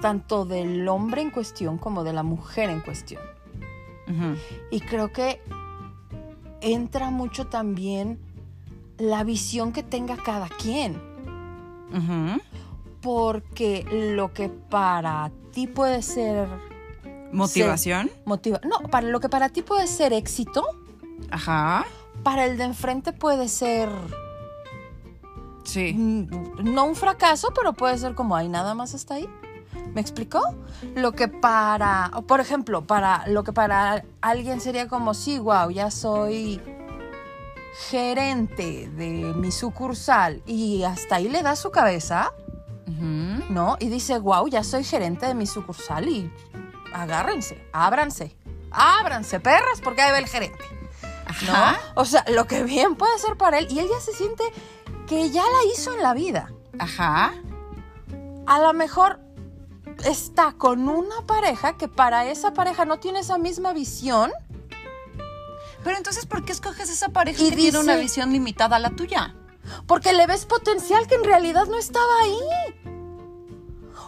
tanto 0.00 0.44
del 0.44 0.86
hombre 0.88 1.22
en 1.22 1.30
cuestión 1.30 1.78
como 1.78 2.04
de 2.04 2.12
la 2.12 2.22
mujer 2.22 2.70
en 2.70 2.80
cuestión. 2.80 3.22
Y 4.70 4.80
creo 4.80 5.12
que 5.12 5.40
entra 6.60 7.10
mucho 7.10 7.46
también 7.46 8.18
la 8.96 9.22
visión 9.24 9.72
que 9.72 9.82
tenga 9.82 10.16
cada 10.16 10.48
quien. 10.48 11.00
Porque 13.00 13.84
lo 14.14 14.32
que 14.32 14.48
para 14.48 15.30
ti 15.52 15.66
puede 15.66 16.02
ser 16.02 16.48
Motivación. 17.32 18.10
motiva 18.24 18.58
no, 18.64 18.88
para 18.88 19.06
lo 19.06 19.20
que 19.20 19.28
para 19.28 19.50
ti 19.50 19.60
puede 19.62 19.86
ser 19.86 20.12
éxito, 20.14 20.64
Ajá. 21.30 21.84
para 22.22 22.46
el 22.46 22.56
de 22.56 22.64
enfrente 22.64 23.12
puede 23.12 23.48
ser 23.48 23.88
Sí. 25.64 25.92
no 25.92 26.86
un 26.86 26.94
fracaso, 26.96 27.52
pero 27.54 27.74
puede 27.74 27.98
ser 27.98 28.14
como 28.14 28.34
ay, 28.34 28.48
nada 28.48 28.74
más 28.74 28.94
hasta 28.94 29.14
ahí. 29.16 29.28
¿Me 29.94 30.00
explicó? 30.00 30.40
Lo 30.94 31.12
que 31.12 31.28
para, 31.28 32.10
o 32.14 32.22
por 32.22 32.40
ejemplo, 32.40 32.86
para 32.86 33.26
lo 33.26 33.44
que 33.44 33.52
para 33.52 34.04
alguien 34.20 34.60
sería 34.60 34.88
como 34.88 35.14
sí, 35.14 35.38
wow, 35.38 35.70
ya 35.70 35.90
soy 35.90 36.60
gerente 37.88 38.88
de 38.96 39.32
mi 39.34 39.50
sucursal 39.50 40.42
y 40.46 40.82
hasta 40.82 41.16
ahí 41.16 41.28
le 41.28 41.42
da 41.42 41.56
su 41.56 41.70
cabeza. 41.70 42.32
¿no? 43.48 43.76
Y 43.80 43.88
dice, 43.88 44.18
wow, 44.18 44.46
ya 44.48 44.62
soy 44.62 44.84
gerente 44.84 45.26
de 45.26 45.34
mi 45.34 45.46
sucursal 45.46 46.08
y 46.08 46.30
agárrense, 46.92 47.66
ábranse, 47.72 48.36
ábranse, 48.70 49.40
perras, 49.40 49.80
porque 49.82 50.02
ahí 50.02 50.12
va 50.12 50.18
el 50.18 50.26
gerente. 50.26 50.64
¿no? 51.46 51.52
Ajá. 51.52 51.80
O 51.94 52.04
sea, 52.04 52.24
lo 52.28 52.46
que 52.46 52.64
bien 52.64 52.96
puede 52.96 53.18
ser 53.18 53.36
para 53.36 53.58
él 53.58 53.68
y 53.70 53.78
él 53.78 53.88
ya 53.88 54.00
se 54.00 54.12
siente 54.12 54.44
que 55.06 55.30
ya 55.30 55.42
la 55.42 55.72
hizo 55.72 55.94
en 55.94 56.02
la 56.02 56.14
vida. 56.14 56.52
Ajá. 56.78 57.34
A 58.46 58.60
lo 58.60 58.72
mejor 58.72 59.20
está 60.04 60.52
con 60.52 60.88
una 60.88 61.26
pareja 61.26 61.76
que 61.76 61.88
para 61.88 62.26
esa 62.26 62.52
pareja 62.52 62.84
no 62.84 62.98
tiene 62.98 63.20
esa 63.20 63.38
misma 63.38 63.72
visión. 63.72 64.30
Pero 65.84 65.96
entonces, 65.96 66.26
¿por 66.26 66.44
qué 66.44 66.52
escoges 66.52 66.90
esa 66.90 67.08
pareja 67.10 67.42
Y 67.42 67.50
que 67.50 67.56
tiene 67.56 67.78
una 67.78 67.96
visión 67.96 68.32
limitada 68.32 68.76
a 68.76 68.78
la 68.78 68.90
tuya? 68.90 69.34
Porque 69.86 70.12
le 70.12 70.26
ves 70.26 70.46
potencial 70.46 71.06
que 71.06 71.14
en 71.14 71.24
realidad 71.24 71.66
no 71.66 71.78
estaba 71.78 72.12
ahí. 72.22 72.38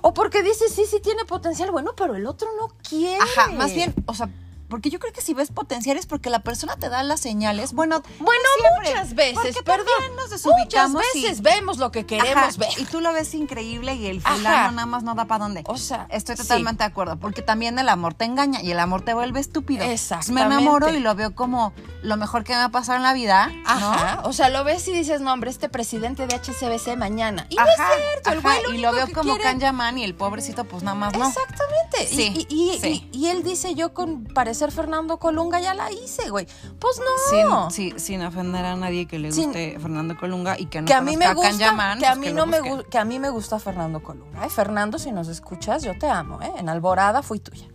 O 0.03 0.15
porque 0.15 0.43
dices, 0.43 0.73
sí, 0.73 0.85
sí 0.87 1.01
tiene 1.01 1.25
potencial, 1.25 1.71
bueno, 1.71 1.93
pero 1.97 2.15
el 2.15 2.27
otro 2.27 2.49
no 2.59 2.69
quiere. 2.89 3.23
Ajá, 3.23 3.53
más 3.53 3.75
bien, 3.75 3.95
o 4.07 4.15
sea, 4.15 4.31
porque 4.71 4.89
yo 4.89 4.99
creo 4.99 5.13
que 5.13 5.21
si 5.21 5.35
ves 5.35 5.51
potencial 5.53 5.97
es 5.99 6.07
porque 6.07 6.31
la 6.31 6.41
persona 6.41 6.77
te 6.77 6.89
da 6.89 7.03
las 7.03 7.21
señales. 7.21 7.73
Bueno, 7.75 8.03
Bueno, 8.21 8.43
siempre, 8.61 8.91
muchas 8.95 9.15
veces, 9.15 9.57
perdón. 9.65 9.87
nos 10.17 10.31
desubicamos 10.31 10.93
Muchas 10.93 11.15
y- 11.17 11.23
veces 11.23 11.43
vemos 11.43 11.77
lo 11.79 11.91
que 11.93 12.07
queremos 12.07 12.37
Ajá, 12.37 12.57
ver. 12.57 12.69
Y 12.79 12.85
tú 12.85 13.01
lo 13.01 13.13
ves 13.13 13.35
increíble 13.35 13.95
y 13.97 14.07
el 14.07 14.21
Ajá. 14.25 14.37
fulano 14.37 14.71
nada 14.73 14.87
más 14.87 15.03
no 15.03 15.15
da 15.15 15.27
para 15.27 15.45
dónde. 15.45 15.65
O 15.67 15.77
sea, 15.77 16.07
Estoy 16.11 16.37
sí. 16.37 16.43
totalmente 16.43 16.85
de 16.85 16.89
acuerdo, 16.89 17.19
porque 17.19 17.43
también 17.43 17.79
el 17.79 17.89
amor 17.89 18.15
te 18.15 18.25
engaña 18.25 18.63
y 18.63 18.71
el 18.71 18.79
amor 18.81 19.03
te 19.03 19.13
vuelve 19.13 19.41
estúpido. 19.41 19.85
Me 19.85 19.93
Exactamente. 19.93 20.55
enamoro 20.55 20.89
y 20.91 21.01
lo 21.01 21.15
veo 21.15 21.35
como 21.35 21.73
lo 22.03 22.17
mejor 22.17 22.45
que 22.45 22.53
me 22.53 22.59
va 22.61 22.65
a 22.67 22.71
pasar 22.71 22.97
en 22.97 23.03
la 23.03 23.13
vida, 23.13 23.49
¿no? 23.49 23.63
Ajá. 23.93 24.21
O 24.25 24.33
sea, 24.33 24.49
lo 24.49 24.63
ves 24.65 24.87
y 24.89 24.93
dices, 24.93 25.21
no, 25.21 25.33
hombre, 25.33 25.51
este 25.51 25.69
presidente 25.69 26.27
de 26.27 26.35
HCBC 26.35 26.97
mañana. 26.97 27.47
Y 27.51 27.57
no 27.57 27.65
es 27.65 27.75
cierto, 27.77 28.31
el 28.31 28.41
güey 28.41 28.63
lo 28.63 28.75
y 28.75 28.79
lo 28.79 28.93
veo 28.93 29.07
como 29.13 29.35
quiere- 29.35 29.43
Can 29.43 29.59
Yaman 29.61 29.99
y 29.99 30.05
el 30.05 30.15
pobrecito 30.15 30.65
pues 30.65 30.83
nada 30.83 30.95
más 30.95 31.13
no. 31.17 31.27
Exactamente. 31.29 32.07
Sí, 32.09 32.47
y, 32.49 32.55
y- 32.55 32.79
sí. 32.81 33.09
y- 33.13 33.27
él 33.31 33.43
dice, 33.43 33.75
yo 33.75 33.93
con 33.95 34.25
Fernando 34.71 35.19
Colunga 35.19 35.59
ya 35.61 35.73
la 35.73 35.91
hice, 35.91 36.29
güey. 36.29 36.47
Pues 36.79 37.01
no. 37.01 37.71
Sin, 37.71 37.93
sí, 37.95 37.99
sin 37.99 38.23
ofender 38.23 38.65
a 38.67 38.77
nadie 38.77 39.07
que 39.07 39.19
le 39.19 39.33
Sin- 39.33 39.45
guste 39.47 39.79
Fernando 39.81 40.19
Colunga 40.19 40.59
y 40.59 40.67
que 40.67 40.83
no 40.83 40.87
que 40.87 40.93
a 40.95 41.01
mí 41.01 41.17
me 41.17 41.25
a 41.25 41.33
gusta, 41.33 41.53
Yaman, 41.53 41.99
que 41.99 42.07
a 42.07 42.11
pues 42.11 42.19
mí 42.21 42.27
que 42.27 42.33
no 42.35 42.41
lo 42.43 42.47
me 42.47 42.61
busque. 42.61 42.75
gu- 42.87 42.89
que 42.91 42.99
a 42.99 43.05
mí 43.07 43.19
me 43.19 43.31
gusta 43.31 43.59
Fernando 43.59 44.03
Colunga. 44.03 44.49
Fernando, 44.51 44.99
si 44.99 45.11
nos 45.13 45.29
escuchas, 45.29 45.83
yo 45.83 45.99
te 45.99 46.09
amo, 46.11 46.43
¿eh? 46.43 46.53
En 46.59 46.69
Alborada 46.69 47.23
fui 47.23 47.39
tuya. 47.41 47.67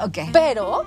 Ok. 0.00 0.18
Pero, 0.32 0.84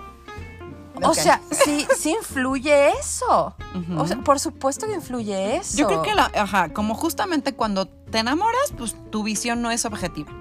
o 1.03 1.13
sea, 1.13 1.41
sí, 1.51 1.86
sí 1.98 2.12
influye 2.12 2.89
eso. 2.98 3.55
O 3.98 4.08
sea, 4.08 4.17
por 4.24 4.39
supuesto 4.39 4.86
que 4.88 4.93
influye 4.93 5.58
eso. 5.58 5.77
Yo 5.77 5.88
creo 5.88 6.01
que, 6.01 6.13
la, 6.15 6.31
ajá, 6.36 6.72
como 6.72 6.96
justamente 6.96 7.53
cuando 7.53 7.88
te 7.88 8.20
enamoras, 8.20 8.74
pues 8.77 8.96
tu 9.10 9.24
visión 9.24 9.62
no 9.62 9.72
es 9.72 9.84
objetiva. 9.86 10.31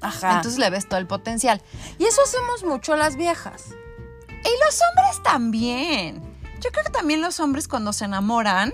Ajá. 0.00 0.36
Entonces 0.36 0.58
le 0.58 0.70
ves 0.70 0.88
todo 0.88 0.98
el 1.00 1.06
potencial. 1.06 1.60
y 1.98 2.04
eso 2.04 2.20
hacemos 2.22 2.64
mucho 2.64 2.94
las 2.96 3.16
viejas. 3.16 3.64
Y 4.44 4.64
los 4.64 4.80
hombres 4.80 5.22
también. 5.22 6.22
Yo 6.60 6.70
creo 6.70 6.84
que 6.84 6.90
también 6.90 7.20
los 7.20 7.40
hombres 7.40 7.68
cuando 7.68 7.92
se 7.92 8.04
enamoran, 8.04 8.72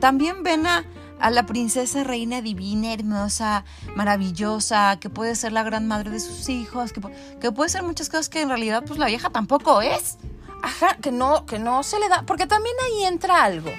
también 0.00 0.42
ven 0.42 0.66
a, 0.66 0.84
a 1.20 1.30
la 1.30 1.46
princesa 1.46 2.04
reina 2.04 2.40
divina, 2.42 2.92
hermosa, 2.92 3.64
maravillosa, 3.94 4.98
que 4.98 5.10
puede 5.10 5.36
ser 5.36 5.52
la 5.52 5.62
gran 5.62 5.86
madre 5.86 6.10
de 6.10 6.20
sus 6.20 6.48
hijos, 6.48 6.92
que, 6.92 7.00
que 7.40 7.52
puede 7.52 7.70
ser 7.70 7.82
muchas 7.82 8.08
cosas 8.08 8.28
que 8.28 8.42
en 8.42 8.48
realidad 8.48 8.82
pues 8.86 8.98
la 8.98 9.06
vieja 9.06 9.30
tampoco 9.30 9.80
es. 9.82 10.18
Ajá, 10.62 10.96
que 10.96 11.12
no, 11.12 11.44
que 11.44 11.58
no 11.58 11.82
se 11.82 11.98
le 11.98 12.08
da. 12.08 12.22
Porque 12.22 12.46
también 12.46 12.74
ahí 12.86 13.04
entra 13.04 13.42
algo. 13.42 13.70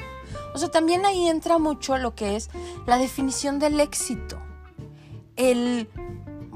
O 0.53 0.58
sea, 0.58 0.70
también 0.70 1.05
ahí 1.05 1.27
entra 1.27 1.58
mucho 1.58 1.98
lo 1.98 2.13
que 2.13 2.36
es 2.36 2.50
la 2.86 2.98
definición 2.98 3.60
del 3.60 3.79
éxito. 3.79 4.38
El. 5.36 5.89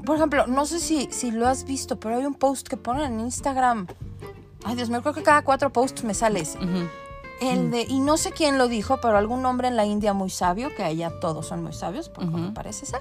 Por 0.04 0.16
ejemplo, 0.16 0.46
no 0.46 0.64
sé 0.64 0.80
si, 0.80 1.08
si 1.10 1.30
lo 1.30 1.48
has 1.48 1.64
visto, 1.64 1.98
pero 1.98 2.16
hay 2.16 2.24
un 2.24 2.34
post 2.34 2.68
que 2.68 2.76
ponen 2.76 3.14
en 3.14 3.20
Instagram. 3.20 3.88
Ay, 4.64 4.74
Dios 4.76 4.90
mío, 4.90 5.00
creo 5.02 5.14
que 5.14 5.22
cada 5.22 5.42
cuatro 5.42 5.72
posts 5.72 6.04
me 6.04 6.14
sale 6.14 6.40
ese. 6.40 6.58
El 7.40 7.70
de, 7.70 7.82
y 7.82 8.00
no 8.00 8.16
sé 8.16 8.32
quién 8.32 8.58
lo 8.58 8.66
dijo, 8.66 9.00
pero 9.00 9.16
algún 9.16 9.46
hombre 9.46 9.68
en 9.68 9.76
la 9.76 9.84
India 9.86 10.12
muy 10.12 10.28
sabio, 10.30 10.74
que 10.74 10.82
allá 10.82 11.12
todos 11.20 11.46
son 11.46 11.62
muy 11.62 11.72
sabios, 11.72 12.08
por 12.08 12.24
lo 12.24 12.30
Ujú. 12.36 12.46
que 12.46 12.52
parece 12.52 12.84
ser. 12.86 13.00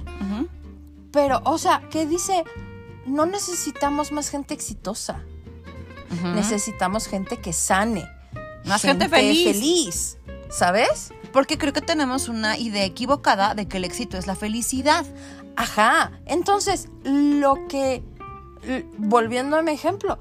Pero, 1.12 1.42
o 1.44 1.58
sea, 1.58 1.82
que 1.90 2.06
dice, 2.06 2.44
no 3.08 3.26
necesitamos 3.26 4.12
más 4.12 4.30
gente 4.30 4.54
exitosa. 4.54 5.24
Necesitamos 6.36 7.08
gente 7.08 7.38
que 7.38 7.52
sane. 7.54 8.08
Más 8.66 8.82
gente 8.82 9.10
feliz. 9.10 9.44
feliz, 9.54 10.18
¿Sabes? 10.50 11.12
Porque 11.34 11.58
creo 11.58 11.74
que 11.74 11.82
tenemos 11.82 12.30
una 12.30 12.58
idea 12.58 12.86
equivocada 12.86 13.54
de 13.56 13.68
que 13.68 13.78
el 13.78 13.84
éxito 13.86 14.18
es 14.18 14.28
la 14.28 14.36
felicidad. 14.36 15.06
Ajá. 15.56 16.12
Entonces, 16.26 16.90
lo 17.04 17.56
que, 17.68 18.04
volviendo 18.98 19.58
a 19.58 19.62
mi 19.62 19.72
ejemplo, 19.72 20.18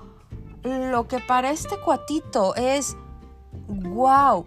lo 0.67 1.07
que 1.09 1.19
para 1.21 1.51
este 1.51 1.77
cuatito 1.85 2.55
es, 2.57 2.97
wow, 3.69 4.47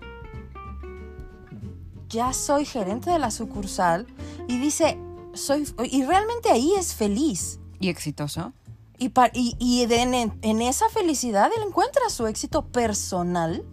ya 2.10 2.34
soy 2.34 2.66
gerente 2.66 3.10
de 3.10 3.20
la 3.20 3.32
sucursal 3.32 4.08
y 4.48 4.58
dice, 4.60 4.98
soy, 5.34 5.66
y 5.90 6.04
realmente 6.04 6.50
ahí 6.52 6.74
es 6.78 6.94
feliz. 6.96 7.60
¿Y 7.80 7.90
exitoso? 7.90 8.54
Y, 8.98 9.10
pa- 9.10 9.30
y, 9.34 9.56
y 9.60 9.86
de- 9.86 10.02
en, 10.02 10.34
en 10.42 10.62
esa 10.62 10.90
felicidad 10.90 11.50
él 11.56 11.64
encuentra 11.68 12.10
su 12.10 12.28
éxito 12.28 12.66
personal. 12.66 13.64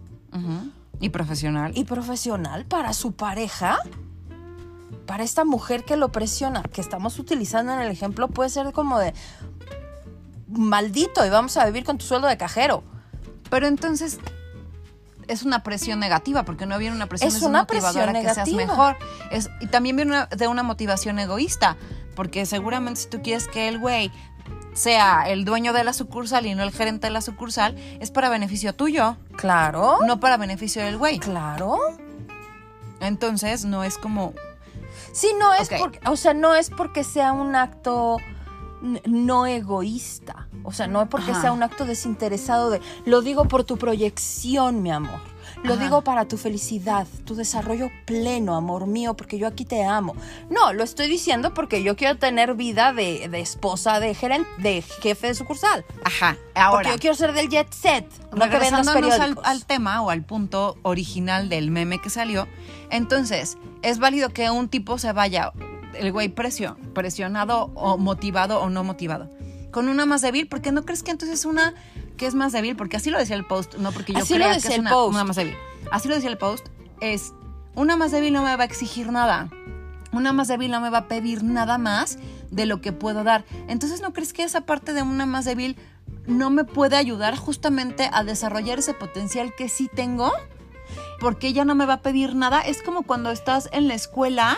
Y 0.99 1.09
profesional. 1.09 1.71
y 1.75 1.83
profesional 1.83 2.65
para 2.65 2.93
su 2.93 3.11
pareja, 3.13 3.79
para 5.07 5.23
esta 5.23 5.45
mujer 5.45 5.83
que 5.83 5.95
lo 5.97 6.11
presiona, 6.11 6.61
que 6.63 6.81
estamos 6.81 7.17
utilizando 7.17 7.73
en 7.73 7.79
el 7.79 7.91
ejemplo, 7.91 8.27
puede 8.27 8.49
ser 8.51 8.71
como 8.71 8.99
de 8.99 9.13
maldito 10.47 11.25
y 11.25 11.29
vamos 11.29 11.57
a 11.57 11.65
vivir 11.65 11.83
con 11.83 11.97
tu 11.97 12.05
sueldo 12.05 12.27
de 12.27 12.37
cajero. 12.37 12.83
Pero 13.49 13.67
entonces 13.67 14.19
es 15.27 15.43
una 15.43 15.61
presión 15.63 15.99
negativa, 15.99 16.43
porque 16.43 16.65
no 16.65 16.77
viene 16.77 16.95
una 16.95 17.07
presión 17.07 17.27
Es 17.35 17.41
una 17.41 17.59
motivadora 17.63 18.11
presión 18.11 18.25
que 18.27 18.33
seas 18.33 18.49
mejor. 18.53 18.95
Es, 19.31 19.49
y 19.59 19.67
también 19.67 19.95
viene 19.97 20.11
una- 20.11 20.25
de 20.27 20.47
una 20.47 20.63
motivación 20.63 21.19
egoísta, 21.19 21.75
porque 22.15 22.45
seguramente 22.45 23.01
si 23.01 23.07
tú 23.09 23.21
quieres 23.21 23.47
que 23.47 23.67
el 23.67 23.77
güey 23.79 24.11
sea 24.73 25.27
el 25.29 25.43
dueño 25.43 25.73
de 25.73 25.83
la 25.83 25.91
sucursal 25.91 26.45
y 26.45 26.55
no 26.55 26.63
el 26.63 26.71
gerente 26.71 27.07
de 27.07 27.11
la 27.11 27.21
sucursal, 27.21 27.75
es 27.99 28.11
para 28.11 28.29
beneficio 28.29 28.73
tuyo, 28.73 29.17
Claro, 29.35 29.97
no 30.05 30.19
para 30.19 30.37
beneficio 30.37 30.83
del 30.83 30.97
güey. 30.97 31.19
claro. 31.19 31.77
Entonces 32.99 33.65
no 33.65 33.83
es 33.83 33.97
como... 33.97 34.33
Sí, 35.13 35.29
no 35.39 35.53
es 35.53 35.69
porque, 35.69 35.99
o 36.07 36.15
sea, 36.15 36.33
no 36.33 36.55
es 36.55 36.69
porque 36.69 37.03
sea 37.03 37.31
un 37.31 37.55
acto 37.55 38.17
no 38.81 39.45
egoísta. 39.45 40.47
O 40.63 40.71
sea, 40.71 40.87
no 40.87 41.01
es 41.01 41.07
porque 41.07 41.31
Ajá. 41.31 41.41
sea 41.41 41.51
un 41.51 41.63
acto 41.63 41.85
desinteresado 41.85 42.69
de 42.69 42.81
lo 43.05 43.21
digo 43.21 43.45
por 43.45 43.63
tu 43.63 43.77
proyección, 43.77 44.81
mi 44.83 44.91
amor. 44.91 45.19
Lo 45.63 45.73
Ajá. 45.73 45.83
digo 45.83 46.03
para 46.03 46.27
tu 46.27 46.37
felicidad, 46.37 47.07
tu 47.25 47.33
desarrollo 47.33 47.89
pleno, 48.05 48.55
amor 48.55 48.85
mío, 48.85 49.15
porque 49.15 49.39
yo 49.39 49.47
aquí 49.47 49.65
te 49.65 49.83
amo. 49.83 50.15
No, 50.49 50.73
lo 50.73 50.83
estoy 50.83 51.07
diciendo 51.07 51.53
porque 51.53 51.81
yo 51.81 51.95
quiero 51.95 52.17
tener 52.17 52.53
vida 52.53 52.93
de, 52.93 53.27
de 53.29 53.39
esposa, 53.39 53.99
de 53.99 54.13
gerente, 54.13 54.49
de 54.59 54.81
jefe 54.81 55.27
de 55.27 55.35
sucursal. 55.35 55.85
Ajá, 56.03 56.35
Porque 56.35 56.59
ahora... 56.59 56.91
yo 56.91 56.99
quiero 56.99 57.15
ser 57.15 57.33
del 57.33 57.49
jet 57.49 57.71
set, 57.73 58.05
no 58.31 58.45
que 58.45 58.51
regresándonos 58.51 59.19
al 59.43 59.65
tema 59.65 60.01
o 60.01 60.09
al 60.09 60.23
punto 60.23 60.77
original 60.83 61.49
del 61.49 61.71
meme 61.71 61.99
que 61.99 62.09
salió, 62.09 62.47
entonces, 62.89 63.57
es 63.81 63.99
válido 63.99 64.29
que 64.29 64.49
un 64.49 64.69
tipo 64.69 64.97
se 64.97 65.11
vaya, 65.11 65.51
el 65.99 66.11
güey 66.11 66.29
presio, 66.29 66.77
presionado 66.93 67.71
o 67.75 67.97
motivado 67.97 68.59
o 68.61 68.69
no 68.69 68.83
motivado, 68.83 69.29
con 69.71 69.89
una 69.89 70.05
más 70.05 70.21
débil, 70.21 70.47
porque 70.47 70.71
no 70.71 70.85
crees 70.85 71.03
que 71.03 71.11
entonces 71.11 71.45
una 71.45 71.73
que 72.17 72.25
es 72.25 72.35
más 72.35 72.51
débil, 72.51 72.75
porque 72.75 72.97
así 72.97 73.09
lo 73.09 73.19
decía 73.19 73.35
el 73.35 73.45
post, 73.45 73.75
no 73.75 73.91
porque 73.91 74.13
yo 74.13 74.19
Así 74.19 74.37
lo 74.37 74.45
que 74.45 74.55
es 74.55 74.65
el 74.65 74.81
una, 74.81 74.89
post. 74.89 75.13
una 75.13 75.23
más 75.23 75.35
débil. 75.35 75.55
Así 75.91 76.07
lo 76.07 76.15
decía 76.15 76.29
el 76.29 76.37
post, 76.37 76.67
es 76.99 77.33
una 77.75 77.95
más 77.95 78.11
débil 78.11 78.33
no 78.33 78.41
me 78.43 78.55
va 78.55 78.63
a 78.63 78.65
exigir 78.65 79.11
nada. 79.11 79.49
Una 80.11 80.33
más 80.33 80.47
débil 80.47 80.71
no 80.71 80.81
me 80.81 80.89
va 80.89 80.99
a 80.99 81.07
pedir 81.07 81.43
nada 81.43 81.77
más 81.77 82.17
de 82.49 82.65
lo 82.65 82.81
que 82.81 82.91
puedo 82.91 83.23
dar. 83.23 83.45
Entonces, 83.67 84.01
¿no 84.01 84.13
crees 84.13 84.33
que 84.33 84.43
esa 84.43 84.61
parte 84.61 84.93
de 84.93 85.03
una 85.03 85.25
más 85.25 85.45
débil 85.45 85.75
no 86.25 86.49
me 86.49 86.63
puede 86.63 86.95
ayudar 86.95 87.35
justamente 87.37 88.09
a 88.11 88.23
desarrollar 88.23 88.79
ese 88.79 88.93
potencial 88.93 89.53
que 89.55 89.69
sí 89.69 89.89
tengo? 89.93 90.31
Porque 91.19 91.47
ella 91.47 91.65
no 91.65 91.75
me 91.75 91.85
va 91.85 91.95
a 91.95 92.01
pedir 92.01 92.35
nada. 92.35 92.61
Es 92.61 92.81
como 92.81 93.03
cuando 93.03 93.31
estás 93.31 93.69
en 93.73 93.87
la 93.87 93.93
escuela 93.93 94.57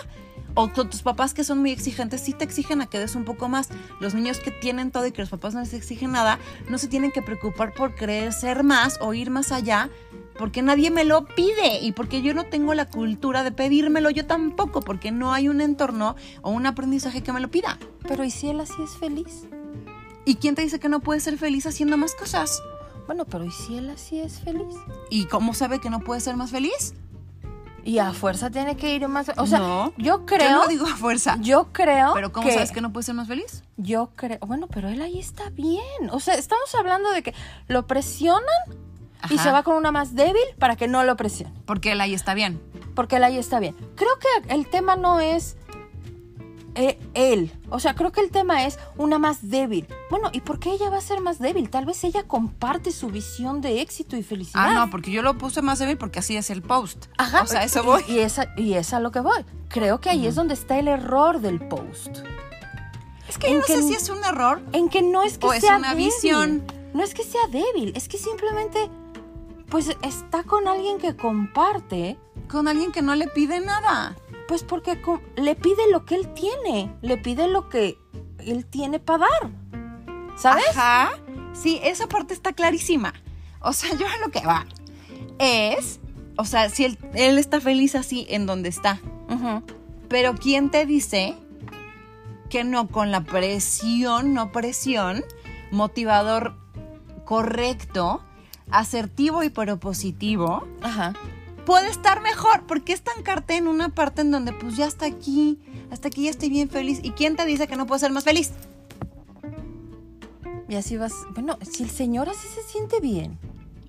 o 0.54 0.70
con 0.70 0.90
tus 0.90 1.02
papás 1.02 1.34
que 1.34 1.44
son 1.44 1.60
muy 1.60 1.72
exigentes, 1.72 2.22
sí 2.22 2.34
te 2.34 2.44
exigen 2.44 2.82
a 2.82 2.88
que 2.88 3.00
des 3.00 3.16
un 3.16 3.26
poco 3.26 3.50
más. 3.50 3.70
Los 4.00 4.14
niños 4.14 4.40
que 4.40 4.52
tienen 4.52 4.92
todo 4.92 5.06
y 5.06 5.12
que 5.12 5.22
los 5.22 5.30
papás 5.30 5.54
no 5.54 5.60
les 5.60 5.74
exigen 5.74 6.12
nada, 6.12 6.40
no 6.70 6.78
se 6.78 6.88
tienen 6.88 7.12
que 7.12 7.22
preocupar 7.22 7.74
por 7.74 7.96
querer 7.96 8.34
ser 8.34 8.64
más 8.64 8.98
o 9.02 9.14
ir 9.14 9.30
más 9.30 9.52
allá, 9.52 9.90
porque 10.38 10.62
nadie 10.62 10.92
me 10.92 11.04
lo 11.04 11.26
pide 11.26 11.80
y 11.82 11.92
porque 11.92 12.22
yo 12.22 12.34
no 12.34 12.46
tengo 12.46 12.74
la 12.74 12.86
cultura 12.86 13.44
de 13.44 13.52
pedírmelo 13.52 14.10
yo 14.10 14.26
tampoco, 14.26 14.82
porque 14.82 15.12
no 15.12 15.34
hay 15.34 15.50
un 15.50 15.62
entorno 15.62 16.16
o 16.42 16.52
un 16.52 16.66
aprendizaje 16.66 17.22
que 17.22 17.34
me 17.34 17.40
lo 17.40 17.50
pida. 17.50 17.78
Pero 18.08 18.24
¿y 18.24 18.32
si 18.32 18.50
él 18.50 18.62
así 18.62 18.82
es 18.82 18.92
feliz? 18.92 19.46
¿Y 20.26 20.36
quién 20.36 20.56
te 20.56 20.62
dice 20.62 20.80
que 20.80 20.90
no 20.90 21.00
puedes 21.00 21.24
ser 21.24 21.38
feliz 21.38 21.66
haciendo 21.66 21.98
más 21.98 22.16
cosas? 22.16 22.62
Bueno, 23.08 23.26
pero 23.26 23.44
¿y 23.44 23.52
si 23.52 23.78
él 23.78 23.90
así 23.90 24.20
es 24.20 24.40
feliz? 24.40 24.76
¿Y 25.10 25.26
cómo 25.26 25.54
sabe 25.54 25.80
que 25.80 25.90
no 25.90 26.00
puede 26.02 26.22
ser 26.22 26.36
más 26.36 26.52
feliz? 26.52 26.94
Y 27.84 28.00
a 28.00 28.14
fuerza 28.14 28.50
tiene 28.50 28.76
que 28.78 28.94
ir 28.94 29.08
más. 29.08 29.32
O 29.38 29.48
sea, 29.48 29.60
No, 29.60 29.94
yo 29.98 30.26
creo. 30.26 30.50
Yo 30.50 30.56
no 30.56 30.68
digo 30.68 30.86
a 30.86 30.96
fuerza. 30.96 31.38
Yo 31.42 31.70
creo. 31.72 32.14
Pero 32.14 32.32
¿cómo 32.32 32.48
que, 32.48 32.54
sabes 32.54 32.72
que 32.72 32.82
no 32.82 32.92
puede 32.92 33.06
ser 33.06 33.16
más 33.16 33.28
feliz? 33.28 33.64
Yo 33.78 34.12
creo. 34.16 34.40
Bueno, 34.40 34.68
pero 34.68 34.90
él 34.90 35.02
ahí 35.02 35.20
está 35.20 35.50
bien. 35.50 36.10
O 36.12 36.20
sea, 36.20 36.36
estamos 36.36 36.74
hablando 36.76 37.12
de 37.12 37.24
que 37.24 37.34
lo 37.68 37.88
presionan 37.88 38.44
y 39.30 39.38
se 39.38 39.52
va 39.52 39.64
con 39.64 39.76
una 39.76 39.92
más 39.92 40.16
débil 40.16 40.44
para 40.58 40.76
que 40.76 40.88
no 40.88 41.04
lo 41.04 41.16
presione. 41.16 41.54
Porque 41.66 41.92
él 41.92 42.02
ahí 42.02 42.14
está 42.14 42.34
bien. 42.34 42.62
Porque 42.96 43.18
él 43.18 43.24
ahí 43.24 43.38
está 43.38 43.60
bien. 43.60 43.76
Creo 43.96 44.18
que 44.20 44.54
el 44.54 44.68
tema 44.68 44.96
no 44.96 45.20
es 45.20 45.58
él. 47.14 47.52
O 47.70 47.80
sea, 47.80 47.96
creo 47.96 48.12
que 48.12 48.22
el 48.22 48.32
tema 48.32 48.66
es 48.66 48.80
una 48.98 49.20
más 49.20 49.50
débil. 49.50 49.88
Bueno, 50.10 50.30
¿y 50.34 50.42
por 50.42 50.60
qué 50.60 50.72
ella 50.72 50.90
va 50.90 50.98
a 50.98 51.02
ser 51.02 51.22
más 51.22 51.40
débil? 51.40 51.70
Tal 51.70 51.86
vez 51.86 52.04
ella 52.04 52.24
comparte 52.24 52.92
su 52.92 53.08
visión 53.10 53.62
de 53.62 53.82
éxito 53.82 54.16
y 54.16 54.24
felicidad. 54.24 54.66
Ah, 54.70 54.74
no, 54.74 54.90
porque 54.90 55.12
yo 55.12 55.22
lo 55.22 55.38
puse 55.38 55.62
más 55.62 55.80
débil 55.80 55.98
porque 55.98 56.20
así 56.20 56.36
es 56.38 56.50
el 56.50 56.62
post. 56.62 57.08
Ajá. 57.18 57.44
O 57.44 57.48
sea, 57.48 57.64
eso 57.64 57.84
voy. 57.84 58.04
Y, 58.08 58.20
esa, 58.20 58.54
y 58.58 58.74
es 58.74 58.94
a 58.94 59.00
lo 59.00 59.12
que 59.12 59.20
voy. 59.20 59.46
Creo 59.68 60.00
que 60.00 60.10
ahí 60.10 60.26
es 60.26 60.36
donde 60.36 60.54
está 60.54 60.80
el 60.80 60.88
error 60.88 61.40
del 61.42 61.60
post. 61.68 62.20
Es 63.28 63.38
que 63.38 63.52
yo 63.52 63.60
no 63.60 63.64
que 63.66 63.76
sé 63.76 63.84
si 63.84 63.94
es 63.94 64.10
un 64.10 64.24
error. 64.24 64.62
En 64.74 64.90
que 64.90 65.02
no 65.02 65.22
es 65.24 65.38
que 65.38 65.46
O 65.46 65.54
es 65.54 65.62
sea 65.62 65.78
una 65.78 65.90
débil. 65.90 66.06
visión. 66.06 66.64
No 66.94 67.04
es 67.04 67.14
que 67.14 67.24
sea 67.24 67.42
débil, 67.52 67.94
es 67.96 68.08
que 68.08 68.18
simplemente 68.18 68.90
pues 69.70 69.96
está 70.02 70.42
con 70.44 70.68
alguien 70.68 70.98
que 70.98 71.16
comparte, 71.16 72.18
Con 72.50 72.68
alguien 72.68 72.92
que 72.92 73.04
no 73.04 73.14
le 73.14 73.28
pide 73.28 73.60
nada. 73.60 74.16
Pues 74.50 74.64
porque 74.64 75.00
le 75.36 75.56
pide 75.56 75.92
lo 75.92 76.06
que 76.06 76.16
él 76.16 76.34
tiene, 76.34 76.92
le 77.04 77.18
pide 77.18 77.48
lo 77.48 77.70
que 77.70 78.00
él 78.40 78.66
tiene 78.66 79.00
para 79.00 79.20
dar. 79.20 79.52
¿Sabes? 80.36 80.66
Ajá. 80.72 81.12
Sí, 81.54 81.80
esa 81.84 82.08
parte 82.08 82.34
está 82.34 82.52
clarísima. 82.52 83.14
O 83.62 83.74
sea, 83.74 83.96
yo 83.96 84.08
a 84.08 84.18
lo 84.26 84.32
que 84.32 84.44
va 84.44 84.66
es, 85.38 86.00
o 86.36 86.46
sea, 86.46 86.68
si 86.70 86.86
él, 86.86 86.98
él 87.14 87.38
está 87.38 87.62
feliz 87.62 87.94
así 87.94 88.26
en 88.28 88.48
donde 88.48 88.70
está, 88.70 89.00
Ujú. 89.30 89.62
pero 90.08 90.34
¿quién 90.34 90.72
te 90.72 90.88
dice 90.88 91.36
que 92.50 92.64
no 92.64 92.88
con 92.88 93.12
la 93.12 93.22
presión, 93.22 94.34
no 94.34 94.52
presión, 94.52 95.24
motivador 95.70 96.56
correcto, 97.24 98.24
asertivo 98.72 99.44
y 99.44 99.50
propositivo, 99.50 100.68
Ajá. 100.82 101.14
Puede 101.70 101.90
estar 101.90 102.20
mejor? 102.24 102.64
porque 102.66 102.94
estancarte 102.94 103.56
en 103.56 103.68
una 103.68 103.90
parte 103.90 104.22
en 104.22 104.32
donde 104.32 104.54
pues 104.54 104.76
ya 104.76 104.88
hasta 104.88 105.06
aquí, 105.06 105.60
hasta 105.92 106.08
aquí 106.08 106.24
ya 106.24 106.32
estoy 106.32 106.50
bien 106.50 106.68
feliz? 106.68 107.00
¿Y 107.04 107.12
quién 107.12 107.36
te 107.36 107.46
dice 107.46 107.68
que 107.68 107.76
no 107.76 107.86
puedo 107.86 108.00
ser 108.00 108.12
más 108.12 108.24
feliz? 108.24 108.54
Y 110.68 110.76
así 110.76 110.98
vas. 110.98 111.14
Bueno, 111.36 111.60
si 111.62 111.84
el 111.84 111.92
señor 111.92 112.28
así 112.28 112.48
se 112.48 112.64
siente 112.64 113.00
bien. 113.00 113.38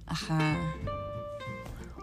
Ajá. 0.05 0.59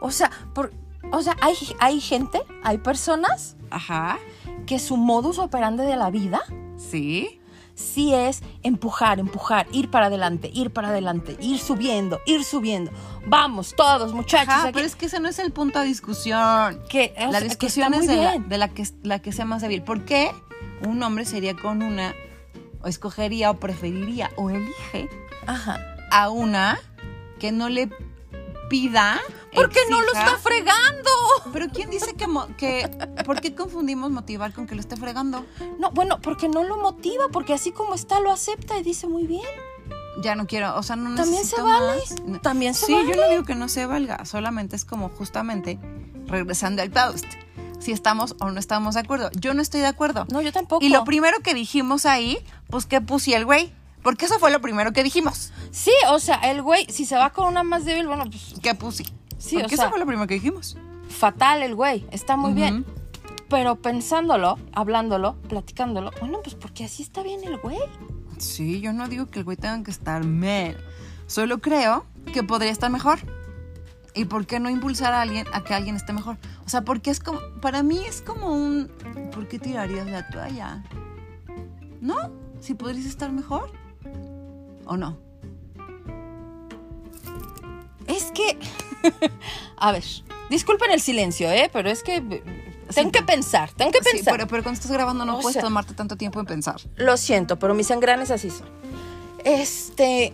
O 0.02 0.10
sea, 0.10 0.32
por, 0.56 0.74
o 1.12 1.22
sea, 1.22 1.38
hay, 1.42 1.54
hay 1.80 2.02
gente, 2.02 2.42
hay 2.64 2.80
personas 2.80 3.56
Ajá. 3.70 4.18
que 4.66 4.80
su 4.80 4.98
modus 4.98 5.38
operandi 5.38 5.84
de 5.84 5.96
la 5.96 6.10
vida 6.10 6.42
Sí. 6.76 7.40
Sí 7.78 8.14
es 8.14 8.42
empujar, 8.64 9.20
empujar, 9.20 9.68
ir 9.72 9.90
para 9.92 10.08
adelante, 10.08 10.50
ir 10.54 10.72
para 10.72 10.90
adelante, 10.90 11.38
ir 11.40 11.60
subiendo, 11.60 12.20
ir 12.26 12.44
subiendo. 12.44 12.92
Vamos, 13.28 13.76
todos, 13.76 14.14
muchachos. 14.14 14.50
Ajá, 14.50 14.64
aquí- 14.64 14.72
pero 14.74 14.86
es 14.86 14.96
que 14.96 15.06
ese 15.06 15.20
no 15.20 15.30
es 15.30 15.38
el 15.40 15.52
punto 15.52 15.80
de 15.80 15.86
discusión. 15.86 16.82
que, 16.90 17.14
La 17.30 17.38
que 17.40 17.46
discusión 17.46 17.94
es 17.94 18.08
de 18.08 18.16
la, 18.18 18.32
bien. 18.32 18.50
de 18.50 18.58
la 18.58 18.68
que, 18.70 18.84
la 19.04 19.20
que 19.20 19.32
sea 19.32 19.46
más 19.46 19.62
débil. 19.62 19.84
¿Por 19.84 20.06
qué 20.06 20.32
un 20.88 21.02
hombre 21.04 21.24
sería 21.26 21.56
con 21.56 21.84
una, 21.84 22.16
o 22.82 22.88
escogería, 22.88 23.52
o 23.52 23.60
preferiría, 23.60 24.32
o 24.38 24.50
elige 24.50 25.08
Ajá. 25.46 25.80
a 26.12 26.30
una 26.30 26.80
que 27.40 27.52
no 27.52 27.70
le 27.70 27.90
pida? 28.70 29.20
Porque 29.54 29.80
no 29.90 30.02
lo 30.02 30.08
está 30.14 30.38
fregando. 30.40 31.10
Pero 31.58 31.72
¿quién 31.74 31.90
dice 31.90 32.14
que, 32.14 32.28
que... 32.56 32.88
¿Por 33.26 33.42
qué 33.42 33.56
confundimos 33.56 34.12
motivar 34.12 34.54
con 34.54 34.68
que 34.68 34.76
lo 34.76 34.82
esté 34.82 34.96
fregando? 34.96 35.44
No, 35.80 35.90
bueno, 35.90 36.22
porque 36.22 36.48
no 36.48 36.64
lo 36.64 36.78
motiva, 36.78 37.30
porque 37.32 37.56
así 37.56 37.72
como 37.72 37.96
está 37.96 38.20
lo 38.20 38.32
acepta 38.32 38.78
y 38.78 38.84
dice 38.84 39.08
muy 39.08 39.26
bien. 39.26 39.42
Ya 40.22 40.36
no 40.36 40.46
quiero, 40.46 40.78
o 40.78 40.84
sea, 40.84 40.96
no 40.96 41.16
También 41.16 41.44
se 41.44 41.60
vale. 41.60 42.00
más. 42.28 42.42
También 42.44 42.76
se 42.76 42.86
sí, 42.86 42.94
vale. 42.94 43.10
yo 43.10 43.16
no 43.16 43.28
digo 43.32 43.44
que 43.44 43.56
no 43.56 43.70
se 43.70 43.88
valga, 43.88 44.24
solamente 44.26 44.76
es 44.76 44.86
como 44.86 45.10
justamente 45.10 45.80
regresando 46.28 46.84
al 46.84 46.92
post. 46.92 47.26
Si 47.80 47.92
estamos 47.92 48.36
o 48.40 48.52
no 48.52 48.60
estamos 48.60 48.94
de 48.94 49.00
acuerdo. 49.00 49.32
Yo 49.34 49.56
no 49.56 49.64
estoy 49.64 49.82
de 49.82 49.88
acuerdo. 49.88 50.28
No, 50.32 50.44
yo 50.44 50.54
tampoco. 50.54 50.86
Y 50.86 50.90
lo 50.90 51.06
primero 51.06 51.40
que 51.40 51.56
dijimos 51.56 52.06
ahí, 52.06 52.38
pues 52.70 52.86
que 52.86 53.02
pusí 53.02 53.34
el 53.34 53.46
güey. 53.46 53.74
Porque 54.04 54.26
eso 54.26 54.38
fue 54.38 54.52
lo 54.52 54.62
primero 54.62 54.94
que 54.94 55.04
dijimos. 55.04 55.52
Sí, 55.72 55.92
o 56.12 56.20
sea, 56.20 56.36
el 56.36 56.62
güey, 56.62 56.86
si 56.92 57.06
se 57.06 57.16
va 57.16 57.32
con 57.32 57.48
una 57.48 57.64
más 57.64 57.84
débil, 57.84 58.06
bueno, 58.06 58.26
pues 58.26 58.54
Que 58.62 58.76
puse. 58.76 59.06
Sí, 59.40 59.56
o 59.58 59.62
Porque 59.62 59.76
sea- 59.76 59.86
eso 59.86 59.90
fue 59.90 60.00
lo 60.00 60.06
primero 60.06 60.28
que 60.28 60.36
dijimos. 60.36 60.78
Fatal 61.10 61.64
el 61.64 61.76
güey, 61.76 62.06
está 62.12 62.38
muy 62.38 62.54
bien. 62.54 62.86
Pero 63.50 63.78
pensándolo, 63.78 64.58
hablándolo, 64.74 65.36
platicándolo, 65.48 66.12
bueno, 66.20 66.40
pues 66.44 66.56
porque 66.56 66.84
así 66.84 67.04
está 67.04 67.24
bien 67.24 67.44
el 67.46 67.58
güey. 67.58 67.78
Sí, 68.38 68.82
yo 68.82 68.92
no 68.94 69.08
digo 69.08 69.28
que 69.28 69.40
el 69.40 69.46
güey 69.46 69.58
tenga 69.58 69.82
que 69.84 69.92
estar 69.92 70.24
mal. 70.26 70.78
Solo 71.28 71.60
creo 71.60 72.06
que 72.34 72.44
podría 72.44 72.72
estar 72.72 72.92
mejor. 72.92 73.20
¿Y 74.14 74.26
por 74.26 74.48
qué 74.48 74.60
no 74.60 74.70
impulsar 74.70 75.14
a 75.14 75.22
alguien 75.22 75.46
a 75.54 75.64
que 75.64 75.74
alguien 75.74 75.96
esté 75.96 76.12
mejor? 76.12 76.38
O 76.66 76.70
sea, 76.70 76.82
porque 76.82 77.12
es 77.12 77.20
como, 77.20 77.40
para 77.62 77.84
mí 77.84 78.00
es 78.06 78.22
como 78.22 78.52
un, 78.52 78.90
¿por 79.32 79.48
qué 79.48 79.60
tirarías 79.60 80.08
la 80.08 80.28
toalla? 80.28 80.84
¿No? 82.02 82.16
Si 82.60 82.74
podrías 82.74 83.06
estar 83.06 83.32
mejor. 83.32 83.72
¿O 84.86 84.98
no? 84.98 85.18
Es 88.08 88.32
que, 88.32 88.58
a 89.78 89.92
ver, 89.92 90.04
disculpen 90.50 90.92
el 90.92 91.02
silencio, 91.02 91.52
¿eh? 91.52 91.70
Pero 91.72 91.90
es 91.90 92.04
que 92.04 92.18
eh, 92.18 92.44
tengo 92.94 93.12
que 93.12 93.22
pensar, 93.24 93.72
tengo 93.74 93.92
que 93.92 94.00
Sí, 94.04 94.18
pensar. 94.18 94.34
pero, 94.34 94.48
pero 94.48 94.64
cuando 94.64 94.78
estás 94.80 94.92
grabando 94.92 95.26
no 95.26 95.38
O 95.38 95.42
puedes 95.42 95.54
sea- 95.54 95.62
tomarte 95.64 95.94
tanto 95.94 96.16
tiempo 96.16 96.40
en 96.40 96.46
pensar. 96.46 96.76
Lo 96.96 97.18
siento, 97.18 97.58
pero 97.60 97.74
mis 97.74 97.90
engranes 97.92 98.32
así 98.32 98.50
son. 98.50 98.68
Este, 99.44 100.34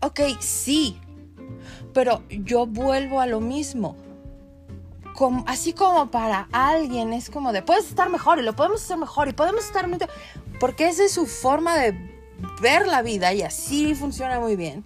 ok, 0.00 0.20
sí, 0.40 0.98
pero 1.94 2.22
yo 2.28 2.66
vuelvo 2.66 3.20
a 3.20 3.26
lo 3.26 3.40
mismo. 3.40 3.96
Como- 5.14 5.44
así 5.46 5.72
como 5.74 6.10
para 6.10 6.48
alguien 6.52 7.12
es 7.12 7.28
como 7.30 7.52
de, 7.52 7.62
puedes 7.62 7.86
estar 7.88 8.08
mejor 8.08 8.38
y 8.38 8.42
lo 8.42 8.54
podemos 8.54 8.82
hacer 8.82 8.96
mejor 8.96 9.28
y 9.28 9.32
podemos 9.32 9.64
estar... 9.64 9.86
muy- 9.88 9.98
Porque 10.58 10.88
esa 10.88 11.04
es 11.04 11.12
su 11.12 11.26
forma 11.26 11.76
de 11.76 11.94
ver 12.62 12.86
la 12.86 13.02
vida 13.02 13.32
y 13.34 13.42
así 13.42 13.94
funciona 13.94 14.40
muy 14.40 14.56
bien. 14.56 14.84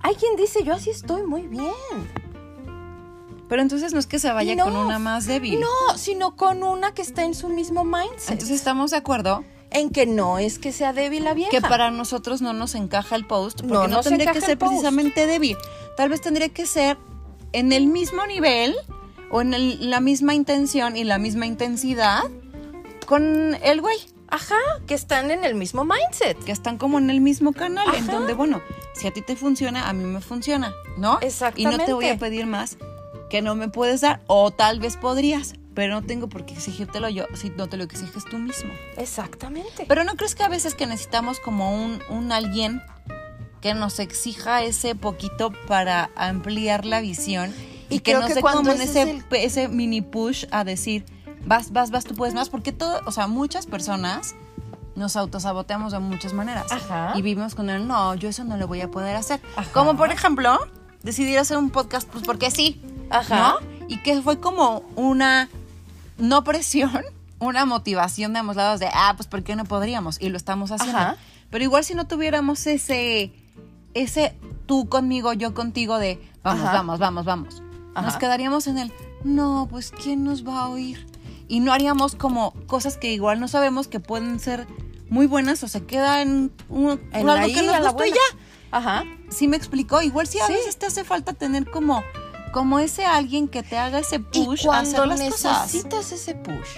Hay 0.00 0.14
quien 0.14 0.36
dice, 0.36 0.62
yo 0.62 0.74
así 0.74 0.90
estoy 0.90 1.22
muy 1.24 1.42
bien. 1.48 1.72
Pero 3.48 3.62
entonces 3.62 3.92
no 3.92 3.98
es 3.98 4.06
que 4.06 4.18
se 4.18 4.30
vaya 4.32 4.54
No, 4.54 4.64
con 4.64 4.76
una 4.76 4.98
más 4.98 5.26
débil. 5.26 5.58
No, 5.60 5.96
sino 5.98 6.36
con 6.36 6.62
una 6.62 6.92
que 6.92 7.02
está 7.02 7.24
en 7.24 7.34
su 7.34 7.48
mismo 7.48 7.84
mindset. 7.84 8.30
Entonces 8.32 8.56
estamos 8.56 8.90
de 8.90 8.98
acuerdo 8.98 9.42
en 9.70 9.90
que 9.90 10.06
no 10.06 10.38
es 10.38 10.58
que 10.58 10.72
sea 10.72 10.92
débil 10.92 11.24
la 11.24 11.34
vieja. 11.34 11.50
que 11.50 11.60
para 11.60 11.90
nosotros 11.90 12.40
no 12.42 12.52
nos 12.52 12.74
encaja 12.74 13.16
el 13.16 13.26
post, 13.26 13.58
porque 13.60 13.72
No 13.74 13.88
no, 13.88 14.00
tendría 14.02 14.32
que 14.32 14.40
ser 14.40 14.58
precisamente 14.58 15.26
débil. 15.26 15.56
Tal 15.96 16.08
vez 16.08 16.20
tendría 16.20 16.48
que 16.50 16.66
ser 16.66 16.98
en 17.52 17.72
el 17.72 17.86
mismo 17.86 18.26
nivel 18.26 18.74
o 19.30 19.40
en 19.42 19.52
el- 19.54 19.90
la 19.90 20.00
misma 20.00 20.34
intención 20.34 20.96
y 20.96 21.04
la 21.04 21.18
misma 21.18 21.44
intensidad 21.46 22.22
con 23.06 23.54
el 23.62 23.80
güey, 23.80 23.96
Ajá, 24.28 24.56
que 24.86 24.94
están 24.94 25.30
en 25.30 25.44
el 25.44 25.54
mismo 25.54 25.84
mindset. 25.86 26.38
que 26.44 26.52
están 26.52 26.76
como 26.78 26.98
en 26.98 27.08
el 27.10 27.20
mismo 27.20 27.52
canal, 27.52 27.94
en 27.94 28.06
donde, 28.06 28.34
bueno, 28.34 28.60
si 28.94 29.06
a 29.06 29.10
ti 29.12 29.22
te 29.22 29.36
funciona, 29.36 29.88
a 29.88 29.92
mí 29.94 30.04
me 30.04 30.20
funciona, 30.20 30.74
¿no? 30.98 31.12
Y 31.12 31.14
no 31.14 31.18
te 31.20 31.26
Exactamente. 31.26 31.92
voy 31.94 32.08
a 32.08 32.18
pedir 32.18 32.46
más 32.46 32.76
que 33.30 33.42
no 33.42 33.54
me 33.54 33.68
puedes 33.68 34.00
dar, 34.00 34.20
o 34.26 34.50
tal 34.50 34.80
vez 34.80 34.96
podrías, 34.96 35.54
pero 35.74 35.94
no 35.94 36.02
tengo 36.06 36.28
por 36.28 36.44
qué 36.46 36.54
exigírtelo 36.54 37.08
yo 37.08 37.26
si 37.34 37.50
no 37.50 37.68
te 37.68 37.76
lo 37.76 37.84
exiges 37.84 38.24
tú 38.24 38.38
mismo. 38.38 38.70
Exactamente. 38.96 39.84
Pero 39.86 40.04
¿no 40.04 40.14
crees 40.16 40.34
que 40.34 40.42
a 40.42 40.48
veces 40.48 40.74
que 40.74 40.86
necesitamos 40.86 41.38
como 41.40 41.72
un, 41.84 42.00
un 42.10 42.32
alguien 42.32 42.82
que 43.60 43.74
nos 43.74 43.98
exija 43.98 44.62
ese 44.62 44.94
poquito 44.94 45.52
para 45.66 46.10
ampliar 46.16 46.84
la 46.84 47.00
visión 47.00 47.52
y, 47.90 47.96
Y 47.96 48.00
que 48.00 48.14
dé 48.16 48.40
cuando 48.40 48.60
como 48.60 48.72
en 48.72 48.80
ese 48.82 49.02
ese, 49.02 49.10
el- 49.10 49.24
ese 49.32 49.68
mini 49.68 50.00
push 50.00 50.44
a 50.50 50.62
decir, 50.64 51.04
vas, 51.44 51.72
vas, 51.72 51.90
vas, 51.90 52.04
tú 52.04 52.14
puedes 52.14 52.34
más? 52.34 52.50
Porque 52.50 52.72
todo, 52.72 53.00
o 53.06 53.12
sea, 53.12 53.26
muchas 53.26 53.66
personas 53.66 54.34
nos 54.94 55.16
autosaboteamos 55.16 55.92
de 55.92 55.98
muchas 56.00 56.32
maneras. 56.32 56.70
Ajá. 56.70 57.12
Y 57.16 57.22
vivimos 57.22 57.54
con 57.54 57.70
el, 57.70 57.86
no, 57.86 58.14
yo 58.14 58.28
eso 58.28 58.44
no 58.44 58.56
lo 58.56 58.66
voy 58.68 58.80
a 58.80 58.90
poder 58.90 59.16
hacer. 59.16 59.40
Ajá. 59.56 59.70
Como 59.72 59.96
por 59.96 60.10
ejemplo, 60.12 60.58
decidir 61.02 61.38
hacer 61.38 61.56
un 61.56 61.70
podcast, 61.70 62.08
pues 62.08 62.24
porque 62.24 62.50
sí. 62.50 62.80
Ajá. 63.10 63.56
¿no? 63.60 63.86
Y 63.88 63.98
que 63.98 64.20
fue 64.22 64.38
como 64.40 64.82
una 64.96 65.48
no 66.18 66.44
presión, 66.44 67.04
una 67.38 67.64
motivación 67.64 68.32
de 68.32 68.40
ambos 68.40 68.56
lados 68.56 68.80
de, 68.80 68.88
ah, 68.92 69.14
pues 69.16 69.28
¿por 69.28 69.42
qué 69.42 69.56
no 69.56 69.64
podríamos? 69.64 70.20
Y 70.20 70.28
lo 70.28 70.36
estamos 70.36 70.70
haciendo. 70.70 70.98
Ajá. 70.98 71.16
Pero 71.50 71.64
igual 71.64 71.84
si 71.84 71.94
no 71.94 72.06
tuviéramos 72.06 72.66
ese, 72.66 73.32
ese 73.94 74.34
tú 74.66 74.88
conmigo, 74.88 75.32
yo 75.32 75.54
contigo 75.54 75.98
de, 75.98 76.20
vamos, 76.42 76.64
Ajá. 76.64 76.72
vamos, 76.74 76.98
vamos, 76.98 77.24
vamos. 77.24 77.62
Nos 77.94 78.06
Ajá. 78.06 78.18
quedaríamos 78.18 78.66
en 78.66 78.78
el, 78.78 78.92
no, 79.24 79.66
pues 79.70 79.90
¿quién 79.90 80.24
nos 80.24 80.46
va 80.46 80.60
a 80.60 80.68
oír? 80.68 81.06
Y 81.48 81.60
no 81.60 81.72
haríamos 81.72 82.14
como 82.14 82.52
cosas 82.66 82.98
que 82.98 83.12
igual 83.12 83.40
no 83.40 83.48
sabemos 83.48 83.88
que 83.88 83.98
pueden 84.00 84.38
ser 84.38 84.66
muy 85.08 85.26
buenas 85.26 85.62
o 85.64 85.68
se 85.68 85.84
queda 85.86 86.20
en, 86.20 86.52
un, 86.68 87.00
En 87.12 87.28
algo 87.30 87.44
ahí, 87.46 87.54
que 87.54 87.62
nos 87.62 87.80
gustó 87.80 88.04
y 88.04 88.10
ya. 88.10 88.16
Ajá. 88.70 89.04
Sí 89.30 89.48
me 89.48 89.56
explicó. 89.56 90.02
Igual 90.02 90.26
si 90.26 90.38
a 90.40 90.46
Sí. 90.46 90.52
veces 90.52 90.76
te 90.78 90.84
hace 90.84 91.02
falta 91.04 91.32
tener 91.32 91.70
como, 91.70 92.02
como 92.58 92.78
ese 92.80 93.04
alguien 93.04 93.48
que 93.48 93.62
te 93.62 93.78
haga 93.78 93.98
ese 94.00 94.16
Y 94.32 94.44
push 94.44 94.62
a 94.62 94.66
cuando 94.66 94.90
hacer 94.90 95.06
las 95.08 95.20
cosas. 95.20 95.62
necesitas 95.72 96.12
ese 96.12 96.34
push, 96.34 96.68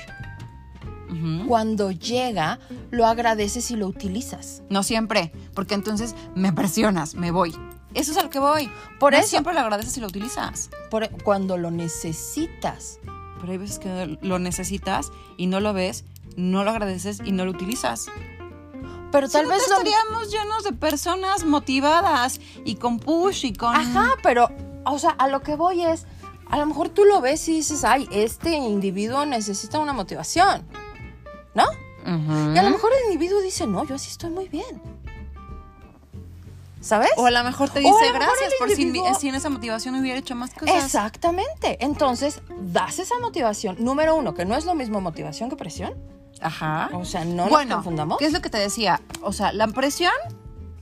cuando 1.48 1.90
llega, 1.90 2.58
lo 2.90 3.06
agradeces 3.06 3.70
y 3.70 3.76
lo 3.76 3.86
utilizas. 3.88 4.62
No 4.70 4.82
siempre, 4.82 5.32
porque 5.54 5.74
entonces 5.74 6.14
me 6.34 6.52
presionas, 6.52 7.14
me 7.14 7.30
voy. 7.30 7.54
Eso 7.94 8.12
es 8.12 8.18
a 8.18 8.22
lo 8.22 8.30
que 8.30 8.38
voy. 8.38 8.70
Por 9.00 9.12
No 9.12 9.18
eso. 9.18 9.28
siempre 9.28 9.52
lo 9.52 9.60
agradeces 9.60 9.96
y 9.96 10.00
lo 10.00 10.06
utilizas. 10.06 10.70
Por- 10.90 11.10
cuando 11.24 11.56
lo 11.56 11.70
necesitas. 11.72 13.00
Pero 13.40 13.52
hay 13.52 13.58
veces 13.58 13.78
que 13.80 14.18
lo 14.22 14.38
necesitas 14.38 15.10
y 15.36 15.46
no 15.48 15.58
lo 15.60 15.72
ves, 15.72 16.04
no 16.36 16.62
lo 16.62 16.70
agradeces 16.70 17.20
y 17.24 17.32
no 17.32 17.44
lo 17.44 17.50
utilizas. 17.50 18.06
Pero 19.10 19.26
Si 19.26 19.32
tal 19.32 19.44
no, 19.44 19.48
vez 19.54 19.62
estaríamos 19.62 20.30
llenos 20.30 20.62
de 20.62 20.72
personas 20.72 21.44
motivadas 21.44 22.40
y 22.64 22.76
con 22.76 23.00
push 23.00 23.46
y 23.46 23.52
con... 23.54 23.74
Ajá, 23.74 24.10
pero, 24.22 24.48
o 24.84 24.98
sea, 24.98 25.10
a 25.10 25.28
lo 25.28 25.40
que 25.42 25.56
voy 25.56 25.82
es, 25.84 26.06
a 26.50 26.58
lo 26.58 26.66
mejor 26.66 26.88
tú 26.88 27.04
lo 27.04 27.20
ves 27.20 27.48
y 27.48 27.52
dices, 27.54 27.84
ay, 27.84 28.08
este 28.12 28.50
individuo 28.56 29.24
necesita 29.26 29.78
una 29.78 29.92
motivación, 29.92 30.66
¿no? 31.54 31.64
Y 32.54 32.58
a 32.58 32.62
lo 32.62 32.70
mejor 32.70 32.90
el 32.98 33.12
individuo 33.12 33.40
dice, 33.40 33.66
no, 33.66 33.84
yo 33.84 33.94
así 33.94 34.10
estoy 34.10 34.30
muy 34.30 34.48
bien. 34.48 34.80
¿Sabes? 36.80 37.10
O 37.18 37.26
a 37.26 37.30
lo 37.30 37.44
mejor 37.44 37.68
te 37.68 37.80
dice 37.80 37.92
gracias 38.12 38.54
por 38.58 38.70
individuo- 38.70 39.14
sin 39.14 39.34
esa 39.34 39.50
motivación 39.50 39.94
hubiera 39.96 40.18
hecho 40.18 40.34
más 40.34 40.54
cosas. 40.54 40.82
Exactamente. 40.82 41.76
Entonces, 41.84 42.40
das 42.58 42.98
esa 42.98 43.18
motivación. 43.18 43.76
Número 43.80 44.14
uno, 44.16 44.32
que 44.32 44.46
no 44.46 44.56
es 44.56 44.64
lo 44.64 44.74
mismo 44.74 45.00
motivación 45.02 45.50
que 45.50 45.56
presión. 45.56 45.92
Ajá. 46.40 46.88
O 46.94 47.04
sea, 47.04 47.26
no 47.26 47.50
nos 47.50 47.66
confundamos. 47.66 48.16
¿qué 48.16 48.24
es 48.24 48.32
lo 48.32 48.40
que 48.40 48.48
te 48.48 48.56
decía? 48.56 49.02
O 49.20 49.32
sea, 49.34 49.52
la 49.52 49.66
presión 49.68 50.12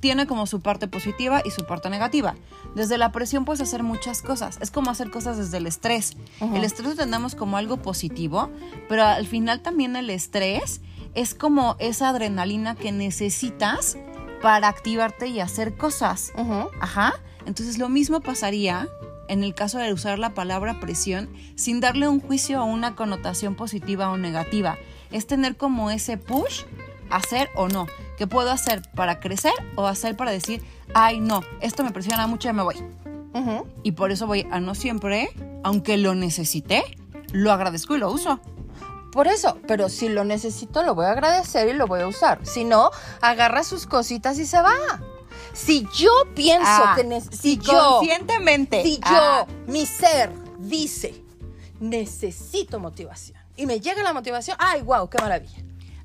tiene 0.00 0.26
como 0.26 0.46
su 0.46 0.60
parte 0.60 0.88
positiva 0.88 1.42
y 1.44 1.50
su 1.50 1.64
parte 1.64 1.90
negativa. 1.90 2.34
Desde 2.74 2.98
la 2.98 3.12
presión 3.12 3.44
puedes 3.44 3.60
hacer 3.60 3.82
muchas 3.82 4.22
cosas. 4.22 4.58
Es 4.60 4.70
como 4.70 4.90
hacer 4.90 5.10
cosas 5.10 5.36
desde 5.36 5.56
el 5.56 5.66
estrés. 5.66 6.16
El 6.40 6.64
estrés 6.64 6.84
lo 6.86 6.92
entendemos 6.92 7.34
como 7.34 7.56
algo 7.56 7.78
positivo, 7.78 8.50
pero 8.88 9.04
al 9.04 9.26
final 9.26 9.60
también 9.60 9.96
el 9.96 10.10
estrés 10.10 10.80
es 11.14 11.34
como 11.34 11.76
esa 11.78 12.10
adrenalina 12.10 12.74
que 12.74 12.92
necesitas 12.92 13.96
para 14.42 14.68
activarte 14.68 15.26
y 15.28 15.40
hacer 15.40 15.76
cosas. 15.76 16.32
Ujú. 16.36 16.68
Ajá. 16.80 17.14
Entonces 17.46 17.78
lo 17.78 17.88
mismo 17.88 18.20
pasaría 18.20 18.88
en 19.28 19.44
el 19.44 19.54
caso 19.54 19.78
de 19.78 19.92
usar 19.92 20.18
la 20.18 20.34
palabra 20.34 20.80
presión 20.80 21.28
sin 21.54 21.80
darle 21.80 22.08
un 22.08 22.20
juicio 22.20 22.62
o 22.62 22.66
una 22.66 22.94
connotación 22.94 23.54
positiva 23.54 24.10
o 24.10 24.16
negativa. 24.16 24.78
Es 25.10 25.26
tener 25.26 25.56
como 25.56 25.90
ese 25.90 26.18
push, 26.18 26.64
hacer 27.10 27.48
o 27.54 27.68
no. 27.68 27.86
¿Qué 28.16 28.26
puedo 28.26 28.50
hacer 28.50 28.82
para 28.94 29.20
crecer 29.20 29.52
o 29.76 29.86
hacer 29.86 30.16
para 30.16 30.30
decir, 30.30 30.62
ay 30.94 31.20
no, 31.20 31.42
esto 31.60 31.84
me 31.84 31.90
presiona 31.92 32.26
mucho 32.26 32.48
y 32.48 32.52
me 32.52 32.62
voy? 32.62 32.76
Y 33.84 33.92
por 33.92 34.10
eso 34.10 34.26
voy 34.26 34.48
a 34.50 34.58
no 34.58 34.74
siempre, 34.74 35.30
aunque 35.62 35.96
lo 35.96 36.16
necesite, 36.16 36.82
lo 37.32 37.52
agradezco 37.52 37.94
y 37.94 37.98
lo 37.98 38.10
uso. 38.10 38.40
Por 39.12 39.28
eso, 39.28 39.58
pero 39.68 39.88
si 39.88 40.08
lo 40.08 40.24
necesito, 40.24 40.82
lo 40.82 40.94
voy 40.96 41.06
a 41.06 41.12
agradecer 41.12 41.68
y 41.68 41.72
lo 41.72 41.86
voy 41.86 42.00
a 42.00 42.08
usar. 42.08 42.40
Si 42.44 42.64
no, 42.64 42.90
agarra 43.20 43.62
sus 43.62 43.86
cositas 43.86 44.38
y 44.40 44.44
se 44.46 44.60
va. 44.60 44.74
Si 45.52 45.86
yo 45.94 46.10
pienso 46.34 46.66
Ah, 46.68 46.94
que 46.96 47.04
ne- 47.04 47.20
si 47.20 47.36
si 47.36 47.58
yo, 47.58 47.72
conscientemente. 47.98 48.82
si 48.82 48.96
yo, 48.98 49.02
ah, 49.06 49.46
mi 49.68 49.86
ser 49.86 50.32
dice, 50.58 51.22
necesito 51.80 52.78
motivación 52.80 53.38
y 53.56 53.66
me 53.66 53.80
llega 53.80 54.02
la 54.02 54.12
motivación, 54.12 54.56
ay, 54.60 54.82
wow, 54.82 55.08
qué 55.08 55.18
maravilla. 55.20 55.58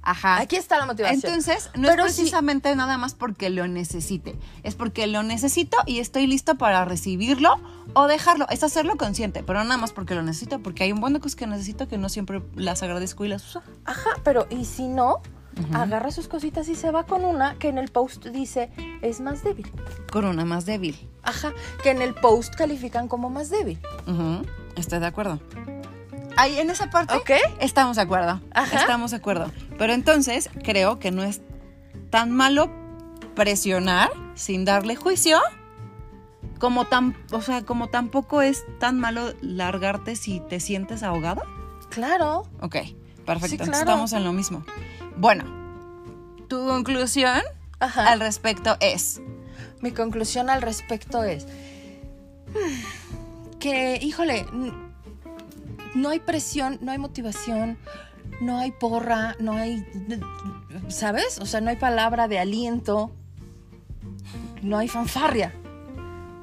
Ajá. 0.03 0.39
Aquí 0.39 0.55
está 0.57 0.77
la 0.77 0.85
motivación. 0.85 1.21
Entonces, 1.23 1.69
no 1.75 1.87
Pero 1.87 2.05
es 2.05 2.13
si- 2.13 2.21
precisamente 2.21 2.75
nada 2.75 2.97
más 2.97 3.15
porque 3.15 3.49
lo 3.49 3.67
necesite. 3.67 4.37
Es 4.63 4.75
porque 4.75 5.07
lo 5.07 5.23
necesito 5.23 5.77
y 5.85 5.99
estoy 5.99 6.27
listo 6.27 6.55
para 6.55 6.85
recibirlo 6.85 7.59
o 7.93 8.07
dejarlo. 8.07 8.47
Es 8.49 8.63
hacerlo 8.63 8.95
consciente, 8.97 9.43
pero 9.43 9.63
nada 9.63 9.77
más 9.77 9.91
porque 9.93 10.13
lo 10.15 10.21
necesito, 10.23 10.59
porque 10.59 10.83
hay 10.83 10.91
un 10.91 10.99
buen 11.01 11.13
de 11.13 11.19
cosas 11.19 11.35
que 11.35 11.47
necesito 11.47 11.87
que 11.87 11.97
no 11.97 12.09
siempre 12.09 12.41
las 12.55 12.83
agradezco 12.83 13.25
y 13.25 13.29
las 13.29 13.43
uso. 13.47 13.63
Ajá, 13.85 14.09
pero 14.23 14.45
y 14.49 14.65
si 14.65 14.87
no, 14.87 15.21
agarra 15.73 16.09
sus 16.11 16.27
cositas 16.27 16.67
y 16.67 16.75
se 16.75 16.89
va 16.89 17.05
con 17.05 17.23
una 17.25 17.55
que 17.59 17.67
en 17.69 17.77
el 17.77 17.89
post 17.89 18.25
dice 18.27 18.71
es 19.03 19.19
más 19.21 19.43
débil. 19.43 19.71
Con 20.11 20.25
una 20.25 20.45
más 20.45 20.65
débil. 20.65 20.97
Ajá, 21.21 21.53
que 21.83 21.91
en 21.91 22.01
el 22.01 22.13
post 22.15 22.55
califican 22.55 23.07
como 23.07 23.29
más 23.29 23.49
débil. 23.49 23.79
Ujú, 24.07 24.41
Estoy 24.75 24.99
de 24.99 25.05
acuerdo. 25.05 25.39
Ahí, 26.35 26.57
en 26.57 26.71
esa 26.71 26.89
parte, 26.89 27.13
¿Ok? 27.15 27.29
estamos 27.59 27.95
de 27.97 28.01
acuerdo. 28.01 28.41
Ajá. 28.55 28.79
Estamos 28.79 29.11
de 29.11 29.17
acuerdo. 29.17 29.51
Pero 29.77 29.93
entonces, 29.93 30.49
creo 30.63 30.99
que 30.99 31.11
no 31.11 31.23
es 31.23 31.41
tan 32.09 32.31
malo 32.31 32.71
presionar 33.35 34.11
sin 34.35 34.65
darle 34.65 34.95
juicio. 34.95 35.39
Como 36.59 36.85
tan, 36.85 37.17
o 37.31 37.41
sea, 37.41 37.63
como 37.63 37.89
tampoco 37.89 38.41
es 38.41 38.63
tan 38.79 38.99
malo 38.99 39.33
largarte 39.41 40.15
si 40.15 40.39
te 40.39 40.59
sientes 40.59 41.03
ahogado. 41.03 41.41
Claro. 41.89 42.47
Ok, 42.61 42.77
perfecto. 43.25 43.47
Sí, 43.47 43.53
Entonces 43.53 43.67
claro. 43.69 43.79
estamos 43.79 44.13
en 44.13 44.23
lo 44.23 44.31
mismo. 44.31 44.65
Bueno, 45.17 45.43
tu 46.47 46.65
conclusión 46.65 47.41
Ajá. 47.79 48.11
al 48.11 48.19
respecto 48.19 48.77
es. 48.79 49.21
Mi 49.81 49.91
conclusión 49.91 50.49
al 50.49 50.61
respecto 50.61 51.23
es 51.23 51.45
que, 53.59 53.99
híjole, 54.01 54.45
no 55.95 56.09
hay 56.09 56.19
presión, 56.19 56.77
no 56.81 56.91
hay 56.91 56.97
motivación, 56.97 57.77
no 58.43 58.57
hay 58.59 58.71
porra, 58.71 59.35
no 59.39 59.53
hay, 59.53 59.85
¿sabes? 60.89 61.39
O 61.39 61.45
sea, 61.45 61.61
no 61.61 61.69
hay 61.69 61.75
palabra 61.77 62.27
de 62.27 62.39
aliento, 62.39 63.11
no 64.61 64.77
hay 64.77 64.87
fanfarria. 64.87 65.53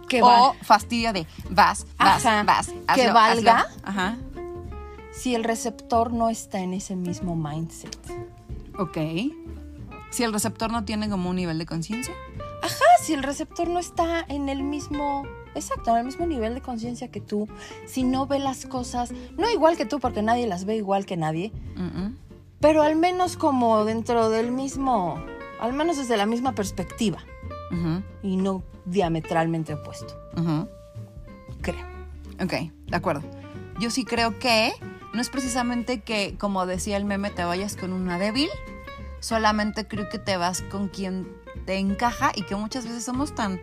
Que 0.08 0.22
o 0.22 0.26
va- 0.26 0.54
fastidio 0.62 1.12
de 1.12 1.26
vas, 1.50 1.86
vas, 1.96 2.26
Ajá, 2.26 2.42
vas. 2.42 2.70
que 2.94 3.10
valga. 3.12 3.68
Ajá. 3.84 4.16
si 5.12 5.34
el 5.34 5.44
receptor 5.44 6.12
no 6.12 6.28
está 6.28 6.60
en 6.60 6.72
ese 6.74 6.96
mismo 6.96 7.36
mindset. 7.36 7.96
Ok. 8.78 8.96
Si 10.10 10.24
el 10.24 10.32
receptor 10.32 10.72
no 10.72 10.84
tiene 10.84 11.08
como 11.08 11.30
un 11.30 11.36
nivel 11.36 11.58
de 11.58 11.66
conciencia. 11.66 12.14
Ajá, 12.62 12.84
si 13.02 13.12
el 13.12 13.22
receptor 13.22 13.68
no 13.68 13.78
está 13.78 14.24
en 14.28 14.48
el 14.48 14.62
mismo, 14.64 15.24
exacto, 15.54 15.90
en 15.90 15.98
el 15.98 16.04
mismo 16.04 16.26
nivel 16.26 16.54
de 16.54 16.60
conciencia 16.60 17.08
que 17.08 17.20
tú, 17.20 17.48
si 17.86 18.04
no 18.04 18.26
ve 18.26 18.38
las 18.38 18.66
cosas, 18.66 19.12
no 19.36 19.50
igual 19.50 19.76
que 19.76 19.86
tú, 19.86 20.00
porque 20.00 20.22
nadie 20.22 20.46
las 20.46 20.64
ve 20.64 20.76
igual 20.76 21.06
que 21.06 21.16
nadie, 21.16 21.52
pero 22.60 22.82
al 22.82 22.96
menos 22.96 23.36
como 23.36 23.84
dentro 23.84 24.30
del 24.30 24.52
mismo, 24.52 25.22
al 25.60 25.72
menos 25.72 25.96
desde 25.96 26.16
la 26.16 26.26
misma 26.26 26.54
perspectiva 26.54 27.18
y 28.22 28.36
no 28.36 28.62
diametralmente 28.84 29.74
opuesto, 29.74 30.14
creo. 31.60 31.86
Ok, 32.42 32.54
de 32.86 32.96
acuerdo. 32.96 33.22
Yo 33.78 33.90
sí 33.90 34.04
creo 34.04 34.38
que 34.38 34.72
no 35.12 35.20
es 35.20 35.28
precisamente 35.28 36.00
que, 36.00 36.36
como 36.38 36.64
decía 36.66 36.96
el 36.96 37.04
meme, 37.04 37.30
te 37.30 37.44
vayas 37.44 37.76
con 37.76 37.92
una 37.92 38.18
débil. 38.18 38.48
Solamente 39.20 39.86
creo 39.86 40.08
que 40.08 40.18
te 40.18 40.36
vas 40.38 40.62
con 40.62 40.88
quien 40.88 41.28
te 41.66 41.76
encaja 41.76 42.32
y 42.34 42.42
que 42.42 42.56
muchas 42.56 42.84
veces 42.84 43.04
somos 43.04 43.34
tan 43.34 43.60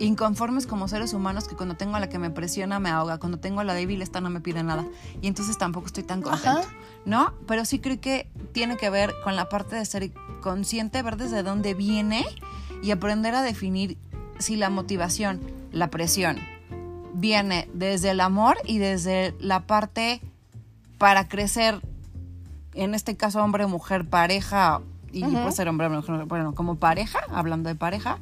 inconformes 0.00 0.66
como 0.66 0.88
seres 0.88 1.12
humanos 1.12 1.48
que 1.48 1.56
cuando 1.56 1.76
tengo 1.76 1.96
a 1.96 2.00
la 2.00 2.08
que 2.08 2.18
me 2.18 2.30
presiona 2.30 2.78
me 2.78 2.90
ahoga, 2.90 3.18
cuando 3.18 3.38
tengo 3.38 3.60
a 3.60 3.64
la 3.64 3.74
débil 3.74 4.02
esta 4.02 4.20
no 4.20 4.30
me 4.30 4.40
pide 4.40 4.62
nada 4.62 4.86
y 5.20 5.26
entonces 5.26 5.58
tampoco 5.58 5.86
estoy 5.86 6.04
tan 6.04 6.22
contento, 6.22 6.60
Ajá. 6.60 6.68
¿no? 7.04 7.32
Pero 7.46 7.64
sí 7.64 7.78
creo 7.78 8.00
que 8.00 8.28
tiene 8.52 8.76
que 8.76 8.90
ver 8.90 9.12
con 9.24 9.36
la 9.36 9.48
parte 9.48 9.76
de 9.76 9.84
ser 9.84 10.12
consciente, 10.40 11.02
ver 11.02 11.16
desde 11.16 11.42
dónde 11.42 11.74
viene 11.74 12.24
y 12.82 12.90
aprender 12.90 13.34
a 13.34 13.42
definir 13.42 13.98
si 14.38 14.56
la 14.56 14.70
motivación, 14.70 15.40
la 15.72 15.88
presión, 15.90 16.38
viene 17.14 17.68
desde 17.74 18.10
el 18.10 18.20
amor 18.20 18.56
y 18.64 18.78
desde 18.78 19.34
la 19.40 19.66
parte 19.66 20.20
para 20.98 21.28
crecer, 21.28 21.80
en 22.74 22.94
este 22.94 23.16
caso 23.16 23.42
hombre, 23.42 23.66
mujer, 23.66 24.08
pareja, 24.08 24.80
y 25.12 25.24
Ujú. 25.24 25.32
puede 25.40 25.52
ser 25.52 25.68
hombre, 25.68 25.88
mujer, 25.88 26.24
bueno, 26.26 26.54
como 26.54 26.76
pareja, 26.76 27.20
hablando 27.30 27.68
de 27.68 27.74
pareja, 27.74 28.18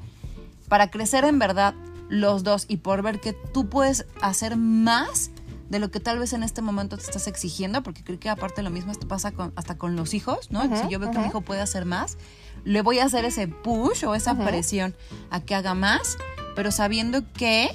para 0.68 0.90
crecer 0.90 1.24
en 1.24 1.38
verdad 1.38 1.74
los 2.08 2.44
dos 2.44 2.66
y 2.68 2.78
por 2.78 3.02
ver 3.02 3.20
que 3.20 3.32
tú 3.32 3.68
puedes 3.68 4.06
hacer 4.20 4.56
más 4.56 5.30
de 5.70 5.80
lo 5.80 5.90
que 5.90 5.98
tal 5.98 6.18
vez 6.20 6.32
en 6.32 6.44
este 6.44 6.62
momento 6.62 6.96
te 6.96 7.02
estás 7.02 7.26
exigiendo, 7.26 7.82
porque 7.82 8.04
creo 8.04 8.20
que 8.20 8.28
aparte 8.30 8.62
lo 8.62 8.70
mismo 8.70 8.92
esto 8.92 9.08
pasa 9.08 9.32
con- 9.32 9.52
hasta 9.56 9.76
con 9.76 9.96
los 9.96 10.14
hijos, 10.14 10.50
¿no? 10.52 10.62
Si 10.62 10.88
yo 10.88 11.00
veo 11.00 11.10
que 11.10 11.18
mi 11.18 11.26
hijo 11.26 11.40
puede 11.40 11.60
hacer 11.60 11.84
más, 11.84 12.16
le 12.64 12.82
voy 12.82 13.00
a 13.00 13.04
hacer 13.04 13.24
ese 13.24 13.48
push 13.48 14.04
o 14.04 14.14
esa 14.14 14.34
Ujú. 14.34 14.44
presión 14.44 14.94
a 15.30 15.40
que 15.40 15.56
haga 15.56 15.74
más, 15.74 16.18
pero 16.54 16.70
sabiendo 16.70 17.22
que 17.32 17.68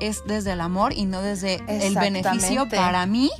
es 0.00 0.22
desde 0.26 0.52
el 0.52 0.60
amor 0.62 0.94
y 0.94 1.04
no 1.04 1.20
desde 1.20 1.56
el 1.68 1.94
beneficio 1.96 2.66
para 2.68 3.04
mí 3.04 3.30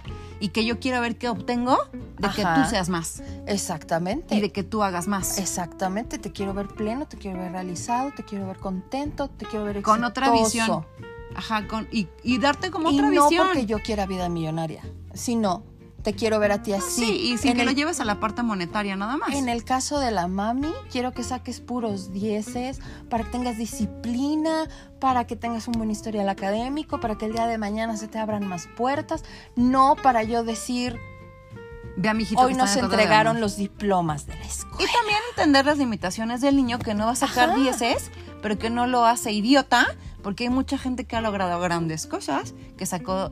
y 0.41 0.49
que 0.49 0.65
yo 0.65 0.79
quiero 0.81 1.01
ver 1.01 1.17
qué 1.17 1.29
obtengo 1.29 1.77
de 2.19 2.29
que 2.31 2.43
tú 2.43 2.65
seas 2.69 2.89
más 2.89 3.23
Exactamente. 3.47 4.35
y 4.35 4.41
de 4.41 4.51
que 4.53 4.63
tú 4.63 4.83
hagas 4.83 5.09
más. 5.09 5.39
Exactamente, 5.39 6.19
te 6.19 6.33
quiero 6.33 6.55
ver 6.55 6.69
pleno, 6.69 7.07
te 7.07 7.17
quiero 7.17 7.39
ver 7.39 7.53
realizado, 7.53 8.13
te 8.17 8.25
quiero 8.25 8.47
ver 8.47 8.59
contento, 8.59 9.29
te 9.29 9.47
quiero 9.47 9.65
ver 9.65 9.83
Con 9.83 10.05
otra 10.05 10.27
exitoso. 10.29 10.85
visión. 10.97 11.09
Ajá, 11.37 11.67
con, 11.69 11.87
y, 11.93 12.09
y 12.23 12.39
darte 12.39 12.71
como 12.71 12.91
y 12.91 12.95
otra 12.95 13.11
no 13.11 13.29
visión. 13.29 13.47
porque 13.49 13.67
yo 13.67 13.79
quiera 13.81 14.07
vida 14.07 14.29
millonaria, 14.29 14.83
sino 15.15 15.63
te 16.09 16.15
quiero 16.15 16.39
ver 16.39 16.53
a 16.53 16.63
ti 16.63 16.73
así. 16.73 17.05
Sí, 17.05 17.13
y 17.13 17.37
sin 17.37 17.51
en 17.51 17.57
que 17.57 17.63
el, 17.65 17.69
lo 17.69 17.73
lleves 17.73 18.01
a 18.01 18.05
la 18.07 18.19
parte 18.19 18.43
monetaria 18.43 18.97
nada 18.97 19.19
más. 19.19 19.35
En 19.35 19.51
el 19.51 19.63
caso 19.63 20.01
de 20.01 20.11
la 20.11 20.27
mami, 20.27 20.73
quiero 20.91 21.13
que 21.13 21.23
saques 21.23 21.61
puros 21.61 22.15
dieces 22.15 22.81
para 23.11 23.25
que 23.25 23.31
tengas 23.31 23.59
disciplina, 23.59 24.71
para 25.01 25.27
que 25.27 25.37
tengas 25.37 25.69
un 25.69 25.75
buen 25.75 25.91
historial 25.91 26.31
académico, 26.31 26.99
para 26.99 27.19
que 27.19 27.27
el 27.27 27.33
día 27.33 27.47
de 27.47 27.59
mañana 27.59 27.99
se 27.99 28.09
te 28.09 28.19
abran 28.19 28.47
más 28.49 28.69
puertas, 28.75 29.23
no 29.55 29.97
para 30.03 30.23
yo 30.23 30.45
decir, 30.45 30.99
Ve 31.99 32.09
a 32.09 32.15
mi 32.15 32.27
hoy 32.37 32.55
nos 32.55 32.75
entregaron 32.77 33.43
los 33.43 33.59
diplomas 33.59 34.27
de 34.27 34.35
la 34.35 34.47
escuela. 34.47 34.91
Y 34.91 34.95
también 34.95 35.19
entender 35.29 35.67
las 35.67 35.77
limitaciones 35.77 36.41
del 36.41 36.57
niño 36.57 36.79
que 36.79 36.95
no 36.95 37.05
va 37.05 37.13
a 37.13 37.17
sacar 37.17 37.51
Ajá. 37.51 37.59
dieces, 37.59 38.11
pero 38.41 38.59
que 38.59 38.71
no 38.71 38.87
lo 38.87 39.05
hace 39.05 39.33
idiota, 39.33 39.87
porque 40.23 40.45
hay 40.45 40.51
mucha 40.51 40.79
gente 40.79 41.05
que 41.05 41.17
ha 41.17 41.21
logrado 41.21 41.61
grandes 41.61 42.07
cosas, 42.07 42.55
que 42.79 42.87
sacó 42.87 43.31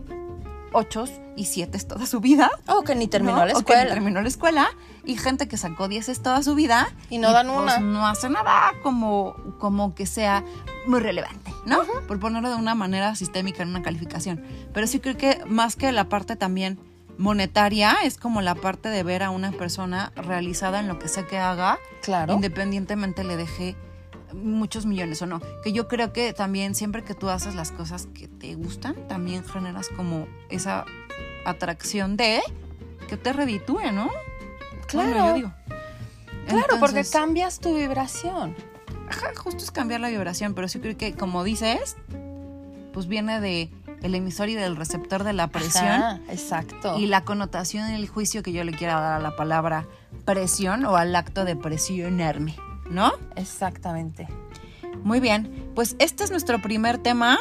ochos 0.76 1.10
y 1.36 1.46
siete 1.46 1.78
toda 1.80 2.06
su 2.06 2.20
vida. 2.20 2.50
O 2.68 2.82
que 2.82 2.94
ni 2.94 3.08
terminó 3.08 3.38
¿no? 3.38 3.46
la 3.46 3.52
O 3.52 3.56
que 3.56 3.72
escuela. 3.72 3.84
ni 3.84 3.90
terminó 3.90 4.20
la 4.22 4.28
escuela. 4.28 4.68
Y 5.04 5.16
gente 5.16 5.48
que 5.48 5.56
sacó 5.56 5.88
dieces 5.88 6.22
toda 6.22 6.42
su 6.42 6.54
vida. 6.54 6.88
Y 7.10 7.18
no 7.18 7.32
dan 7.32 7.46
pues, 7.48 7.58
una. 7.58 7.78
no 7.78 8.06
hace 8.06 8.28
nada 8.28 8.72
como, 8.82 9.34
como 9.58 9.94
que 9.94 10.06
sea 10.06 10.44
muy 10.86 11.00
relevante, 11.00 11.52
¿no? 11.64 11.78
Por 12.06 12.20
ponerlo 12.20 12.50
de 12.50 12.56
una 12.56 12.74
manera 12.74 13.14
sistémica 13.14 13.62
en 13.62 13.70
una 13.70 13.82
calificación. 13.82 14.42
Pero 14.74 14.86
sí 14.86 15.00
creo 15.00 15.16
que 15.16 15.42
más 15.46 15.76
que 15.76 15.90
la 15.92 16.08
parte 16.08 16.36
también 16.36 16.78
monetaria, 17.18 17.96
es 18.04 18.18
como 18.18 18.42
la 18.42 18.54
parte 18.54 18.88
de 18.90 19.02
ver 19.02 19.22
a 19.22 19.30
una 19.30 19.50
persona 19.52 20.12
realizada 20.16 20.80
en 20.80 20.88
lo 20.88 20.98
que 20.98 21.08
sea 21.08 21.26
que 21.26 21.38
haga, 21.38 21.78
Claro. 22.02 22.34
independientemente 22.34 23.24
le 23.24 23.36
deje 23.36 23.74
muchos 24.32 24.86
millones 24.86 25.22
o 25.22 25.26
no. 25.26 25.40
Que 25.62 25.72
yo 25.72 25.88
creo 25.88 26.12
que 26.12 26.32
también 26.32 26.74
siempre 26.74 27.02
que 27.04 27.14
tú 27.14 27.28
haces 27.28 27.54
las 27.54 27.72
cosas 27.72 28.06
que 28.14 28.28
te 28.28 28.54
gustan, 28.54 28.96
también 29.08 29.44
generas 29.44 29.88
como 29.88 30.26
esa 30.50 30.84
atracción 31.44 32.16
de 32.16 32.40
que 33.08 33.16
te 33.16 33.32
reditúe, 33.32 33.92
¿no? 33.92 34.10
Claro. 34.86 35.10
Bueno, 35.10 35.26
yo 35.28 35.34
digo. 35.34 35.52
Claro, 36.48 36.76
porque 36.78 37.04
cambias 37.04 37.58
tu 37.58 37.74
vibración. 37.74 38.54
ajá, 39.08 39.32
justo 39.36 39.64
es 39.64 39.70
cambiar 39.70 40.00
la 40.00 40.08
vibración, 40.08 40.54
pero 40.54 40.68
sí 40.68 40.78
creo 40.78 40.96
que 40.96 41.14
como 41.14 41.42
dices, 41.44 41.96
pues 42.92 43.06
viene 43.08 43.40
de 43.40 43.70
el 44.02 44.14
emisor 44.14 44.48
y 44.48 44.54
del 44.54 44.76
receptor 44.76 45.24
de 45.24 45.32
la 45.32 45.48
presión 45.48 45.86
Ajá, 45.86 46.20
exacto. 46.28 46.98
y 46.98 47.06
la 47.06 47.22
connotación 47.24 47.90
y 47.90 47.94
el 47.94 48.08
juicio 48.08 48.42
que 48.42 48.52
yo 48.52 48.62
le 48.62 48.72
quiera 48.72 49.00
dar 49.00 49.14
a 49.14 49.18
la 49.18 49.34
palabra 49.36 49.86
presión 50.24 50.84
o 50.84 50.96
al 50.96 51.14
acto 51.16 51.44
de 51.44 51.56
presionarme, 51.56 52.56
¿no? 52.90 53.12
Exactamente. 53.36 54.28
Muy 55.02 55.20
bien, 55.20 55.70
pues 55.74 55.96
este 55.98 56.24
es 56.24 56.30
nuestro 56.30 56.60
primer 56.60 56.98
tema. 56.98 57.38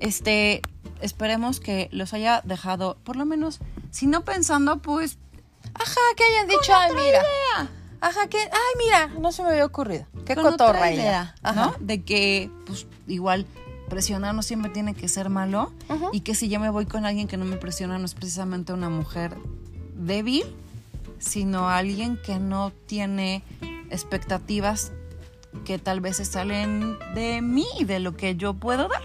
Este, 0.00 0.62
esperemos 1.00 1.60
que 1.60 1.88
los 1.92 2.12
haya 2.12 2.40
dejado, 2.44 2.96
por 3.04 3.16
lo 3.16 3.24
menos, 3.26 3.60
si 3.90 4.06
no 4.06 4.24
pensando, 4.24 4.78
pues 4.78 5.18
Ajá, 5.74 6.00
que 6.16 6.24
hayan 6.24 6.48
dicho, 6.48 6.72
ay, 6.74 6.92
mira. 6.94 7.22
Ajá, 8.00 8.26
que, 8.28 8.38
ay, 8.38 8.74
mira, 8.78 9.08
no 9.20 9.30
se 9.30 9.42
me 9.42 9.50
había 9.50 9.64
ocurrido. 9.64 10.06
Qué 10.24 10.34
con 10.34 10.44
cotorra 10.44 10.70
otra 10.70 10.90
ella. 10.90 11.02
idea, 11.02 11.34
Ajá. 11.42 11.66
¿no? 11.66 11.74
De 11.78 12.02
que, 12.02 12.50
pues, 12.66 12.86
igual 13.06 13.46
presionar 13.88 14.34
no 14.34 14.42
siempre 14.42 14.70
tiene 14.70 14.94
que 14.94 15.06
ser 15.06 15.28
malo 15.28 15.70
y 16.12 16.20
que 16.20 16.34
si 16.34 16.48
yo 16.48 16.58
me 16.58 16.70
voy 16.70 16.86
con 16.86 17.04
alguien 17.04 17.28
que 17.28 17.36
no 17.36 17.44
me 17.44 17.58
presiona 17.58 17.98
no 17.98 18.06
es 18.06 18.14
precisamente 18.14 18.72
una 18.72 18.88
mujer 18.88 19.36
débil, 19.94 20.44
sino 21.18 21.68
alguien 21.68 22.16
que 22.16 22.38
no 22.38 22.72
tiene 22.86 23.44
expectativas 23.92 24.92
que 25.64 25.78
tal 25.78 26.00
vez 26.00 26.16
se 26.16 26.24
salen 26.24 26.98
de 27.14 27.42
mí 27.42 27.66
y 27.78 27.84
de 27.84 28.00
lo 28.00 28.16
que 28.16 28.34
yo 28.36 28.54
puedo 28.54 28.88
dar, 28.88 29.02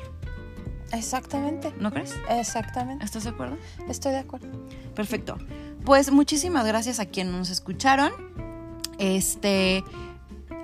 Exactamente. 0.93 1.73
¿no 1.79 1.91
crees? 1.91 2.15
Exactamente. 2.29 3.03
¿Estás 3.03 3.25
de 3.25 3.31
acuerdo? 3.31 3.57
Estoy 3.89 4.13
de 4.13 4.19
acuerdo. 4.19 4.47
Perfecto. 4.95 5.37
Pues 5.83 6.11
muchísimas 6.11 6.65
gracias 6.65 6.99
a 7.01 7.05
quienes 7.05 7.33
nos 7.33 7.49
escucharon. 7.49 8.11
Este 8.97 9.83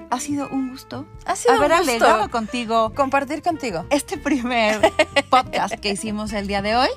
ha 0.10 0.20
sido 0.20 0.48
un 0.50 0.70
gusto 0.70 1.06
Ha 1.26 1.36
sido 1.36 1.56
haber 1.56 1.72
un 1.72 1.78
gusto 1.80 1.92
alegado 1.92 2.30
contigo 2.30 2.94
compartir 2.94 3.42
contigo. 3.42 3.86
este 3.90 4.18
primer 4.18 4.80
podcast 5.30 5.76
que 5.76 5.90
hicimos 5.92 6.32
el 6.34 6.48
día 6.48 6.62
de 6.62 6.76
hoy. 6.78 6.90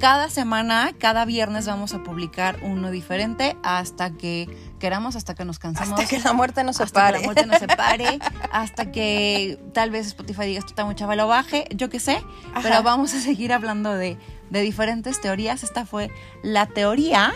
Cada 0.00 0.28
semana, 0.28 0.90
cada 0.98 1.24
viernes 1.24 1.66
vamos 1.66 1.94
a 1.94 2.02
publicar 2.02 2.58
uno 2.62 2.90
diferente 2.90 3.56
hasta 3.62 4.10
que 4.10 4.48
queramos, 4.80 5.14
hasta 5.14 5.34
que 5.34 5.44
nos 5.44 5.58
cansemos. 5.60 5.98
Hasta 5.98 6.08
que 6.08 6.20
la 6.20 6.32
muerte 6.32 6.64
nos 6.64 6.80
hasta 6.80 6.86
separe. 7.08 7.12
que 7.14 7.20
la 7.20 7.24
muerte 7.26 7.46
nos 7.46 7.58
separe, 7.60 8.18
hasta 8.50 8.90
que 8.90 9.58
tal 9.72 9.90
vez 9.90 10.08
Spotify 10.08 10.46
diga 10.46 10.58
esto 10.58 10.70
está 10.70 10.84
muy 10.84 10.96
chaval, 10.96 11.18
lo 11.18 11.28
baje, 11.28 11.66
yo 11.74 11.90
qué 11.90 12.00
sé, 12.00 12.16
Ajá. 12.52 12.60
pero 12.62 12.82
vamos 12.82 13.14
a 13.14 13.20
seguir 13.20 13.52
hablando 13.52 13.94
de, 13.94 14.18
de 14.50 14.60
diferentes 14.62 15.20
teorías. 15.20 15.62
Esta 15.62 15.86
fue 15.86 16.10
la 16.42 16.66
teoría 16.66 17.32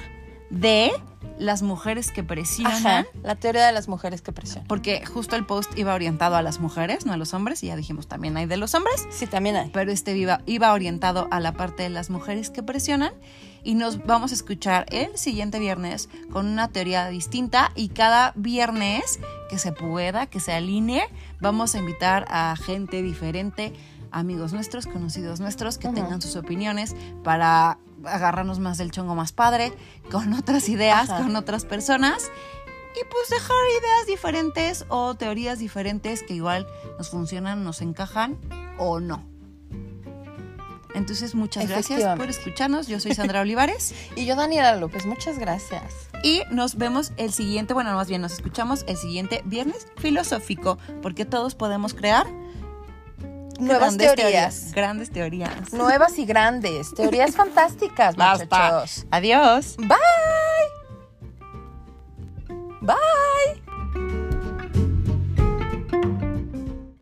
de 0.50 0.90
las 1.38 1.62
mujeres 1.62 2.10
que 2.10 2.22
presionan. 2.22 2.74
Ajá. 2.86 3.06
La 3.22 3.34
teoría 3.36 3.66
de 3.66 3.72
las 3.72 3.88
mujeres 3.88 4.22
que 4.22 4.32
presionan. 4.32 4.66
Porque 4.66 5.04
justo 5.06 5.36
el 5.36 5.46
post 5.46 5.76
iba 5.78 5.94
orientado 5.94 6.36
a 6.36 6.42
las 6.42 6.58
mujeres, 6.60 7.06
no 7.06 7.12
a 7.12 7.16
los 7.16 7.34
hombres, 7.34 7.62
y 7.62 7.68
ya 7.68 7.76
dijimos 7.76 8.08
también 8.08 8.36
hay 8.36 8.46
de 8.46 8.56
los 8.56 8.74
hombres, 8.74 9.06
Sí, 9.10 9.26
también 9.26 9.56
hay. 9.56 9.70
pero 9.70 9.90
este 9.92 10.16
iba, 10.16 10.40
iba 10.46 10.72
orientado 10.72 11.28
a 11.30 11.40
la 11.40 11.52
parte 11.52 11.82
de 11.84 11.90
las 11.90 12.10
mujeres 12.10 12.50
que 12.50 12.62
presionan. 12.62 13.12
Y 13.64 13.74
nos 13.74 14.04
vamos 14.06 14.30
a 14.30 14.34
escuchar 14.34 14.86
el 14.90 15.16
siguiente 15.18 15.58
viernes 15.58 16.08
con 16.30 16.46
una 16.46 16.68
teoría 16.68 17.08
distinta. 17.08 17.72
Y 17.74 17.88
cada 17.88 18.32
viernes 18.36 19.18
que 19.50 19.58
se 19.58 19.72
pueda, 19.72 20.26
que 20.26 20.40
se 20.40 20.52
alinee, 20.52 21.02
vamos 21.40 21.74
a 21.74 21.78
invitar 21.78 22.24
a 22.30 22.54
gente 22.56 23.02
diferente, 23.02 23.72
amigos 24.10 24.52
nuestros, 24.52 24.86
conocidos 24.86 25.40
nuestros, 25.40 25.76
que 25.76 25.88
tengan 25.88 26.22
sus 26.22 26.36
opiniones 26.36 26.94
para 27.24 27.78
agarrarnos 28.04 28.58
más 28.58 28.78
del 28.78 28.90
chongo 28.90 29.14
más 29.14 29.32
padre, 29.32 29.72
con 30.10 30.32
otras 30.34 30.68
ideas, 30.68 31.10
Ajá. 31.10 31.22
con 31.22 31.36
otras 31.36 31.64
personas. 31.64 32.30
Y 32.94 33.04
pues 33.10 33.28
dejar 33.28 33.56
ideas 33.80 34.06
diferentes 34.06 34.84
o 34.88 35.14
teorías 35.14 35.58
diferentes 35.58 36.22
que 36.22 36.34
igual 36.34 36.66
nos 36.96 37.10
funcionan, 37.10 37.62
nos 37.62 37.80
encajan 37.82 38.36
o 38.78 38.98
no. 38.98 39.24
Entonces, 40.94 41.34
muchas 41.34 41.68
gracias 41.68 42.16
por 42.16 42.28
escucharnos. 42.28 42.88
Yo 42.88 42.98
soy 42.98 43.14
Sandra 43.14 43.40
Olivares 43.42 43.94
Y 44.16 44.24
yo, 44.26 44.34
Daniela 44.34 44.74
López, 44.76 45.06
muchas 45.06 45.38
gracias. 45.38 46.08
y 46.24 46.42
nos 46.50 46.76
vemos 46.76 47.12
el 47.18 47.32
siguiente, 47.32 47.74
bueno, 47.74 47.94
más 47.94 48.08
bien 48.08 48.22
nos 48.22 48.32
escuchamos 48.32 48.84
el 48.88 48.96
siguiente 48.96 49.42
viernes 49.44 49.86
filosófico, 49.98 50.78
porque 51.02 51.24
todos 51.24 51.54
podemos 51.54 51.94
crear 51.94 52.26
Nuevas 53.58 53.96
grandes 53.96 54.14
teorías. 54.14 54.72
Grandes 54.72 55.10
teorías. 55.10 55.72
Nuevas 55.72 56.18
y 56.18 56.24
grandes. 56.24 56.94
Teorías 56.94 57.34
fantásticas, 57.36 58.16
Basta. 58.16 58.44
muchachos. 58.44 59.06
Adiós. 59.10 59.76
Bye. 59.78 59.98
Bye. 62.80 63.62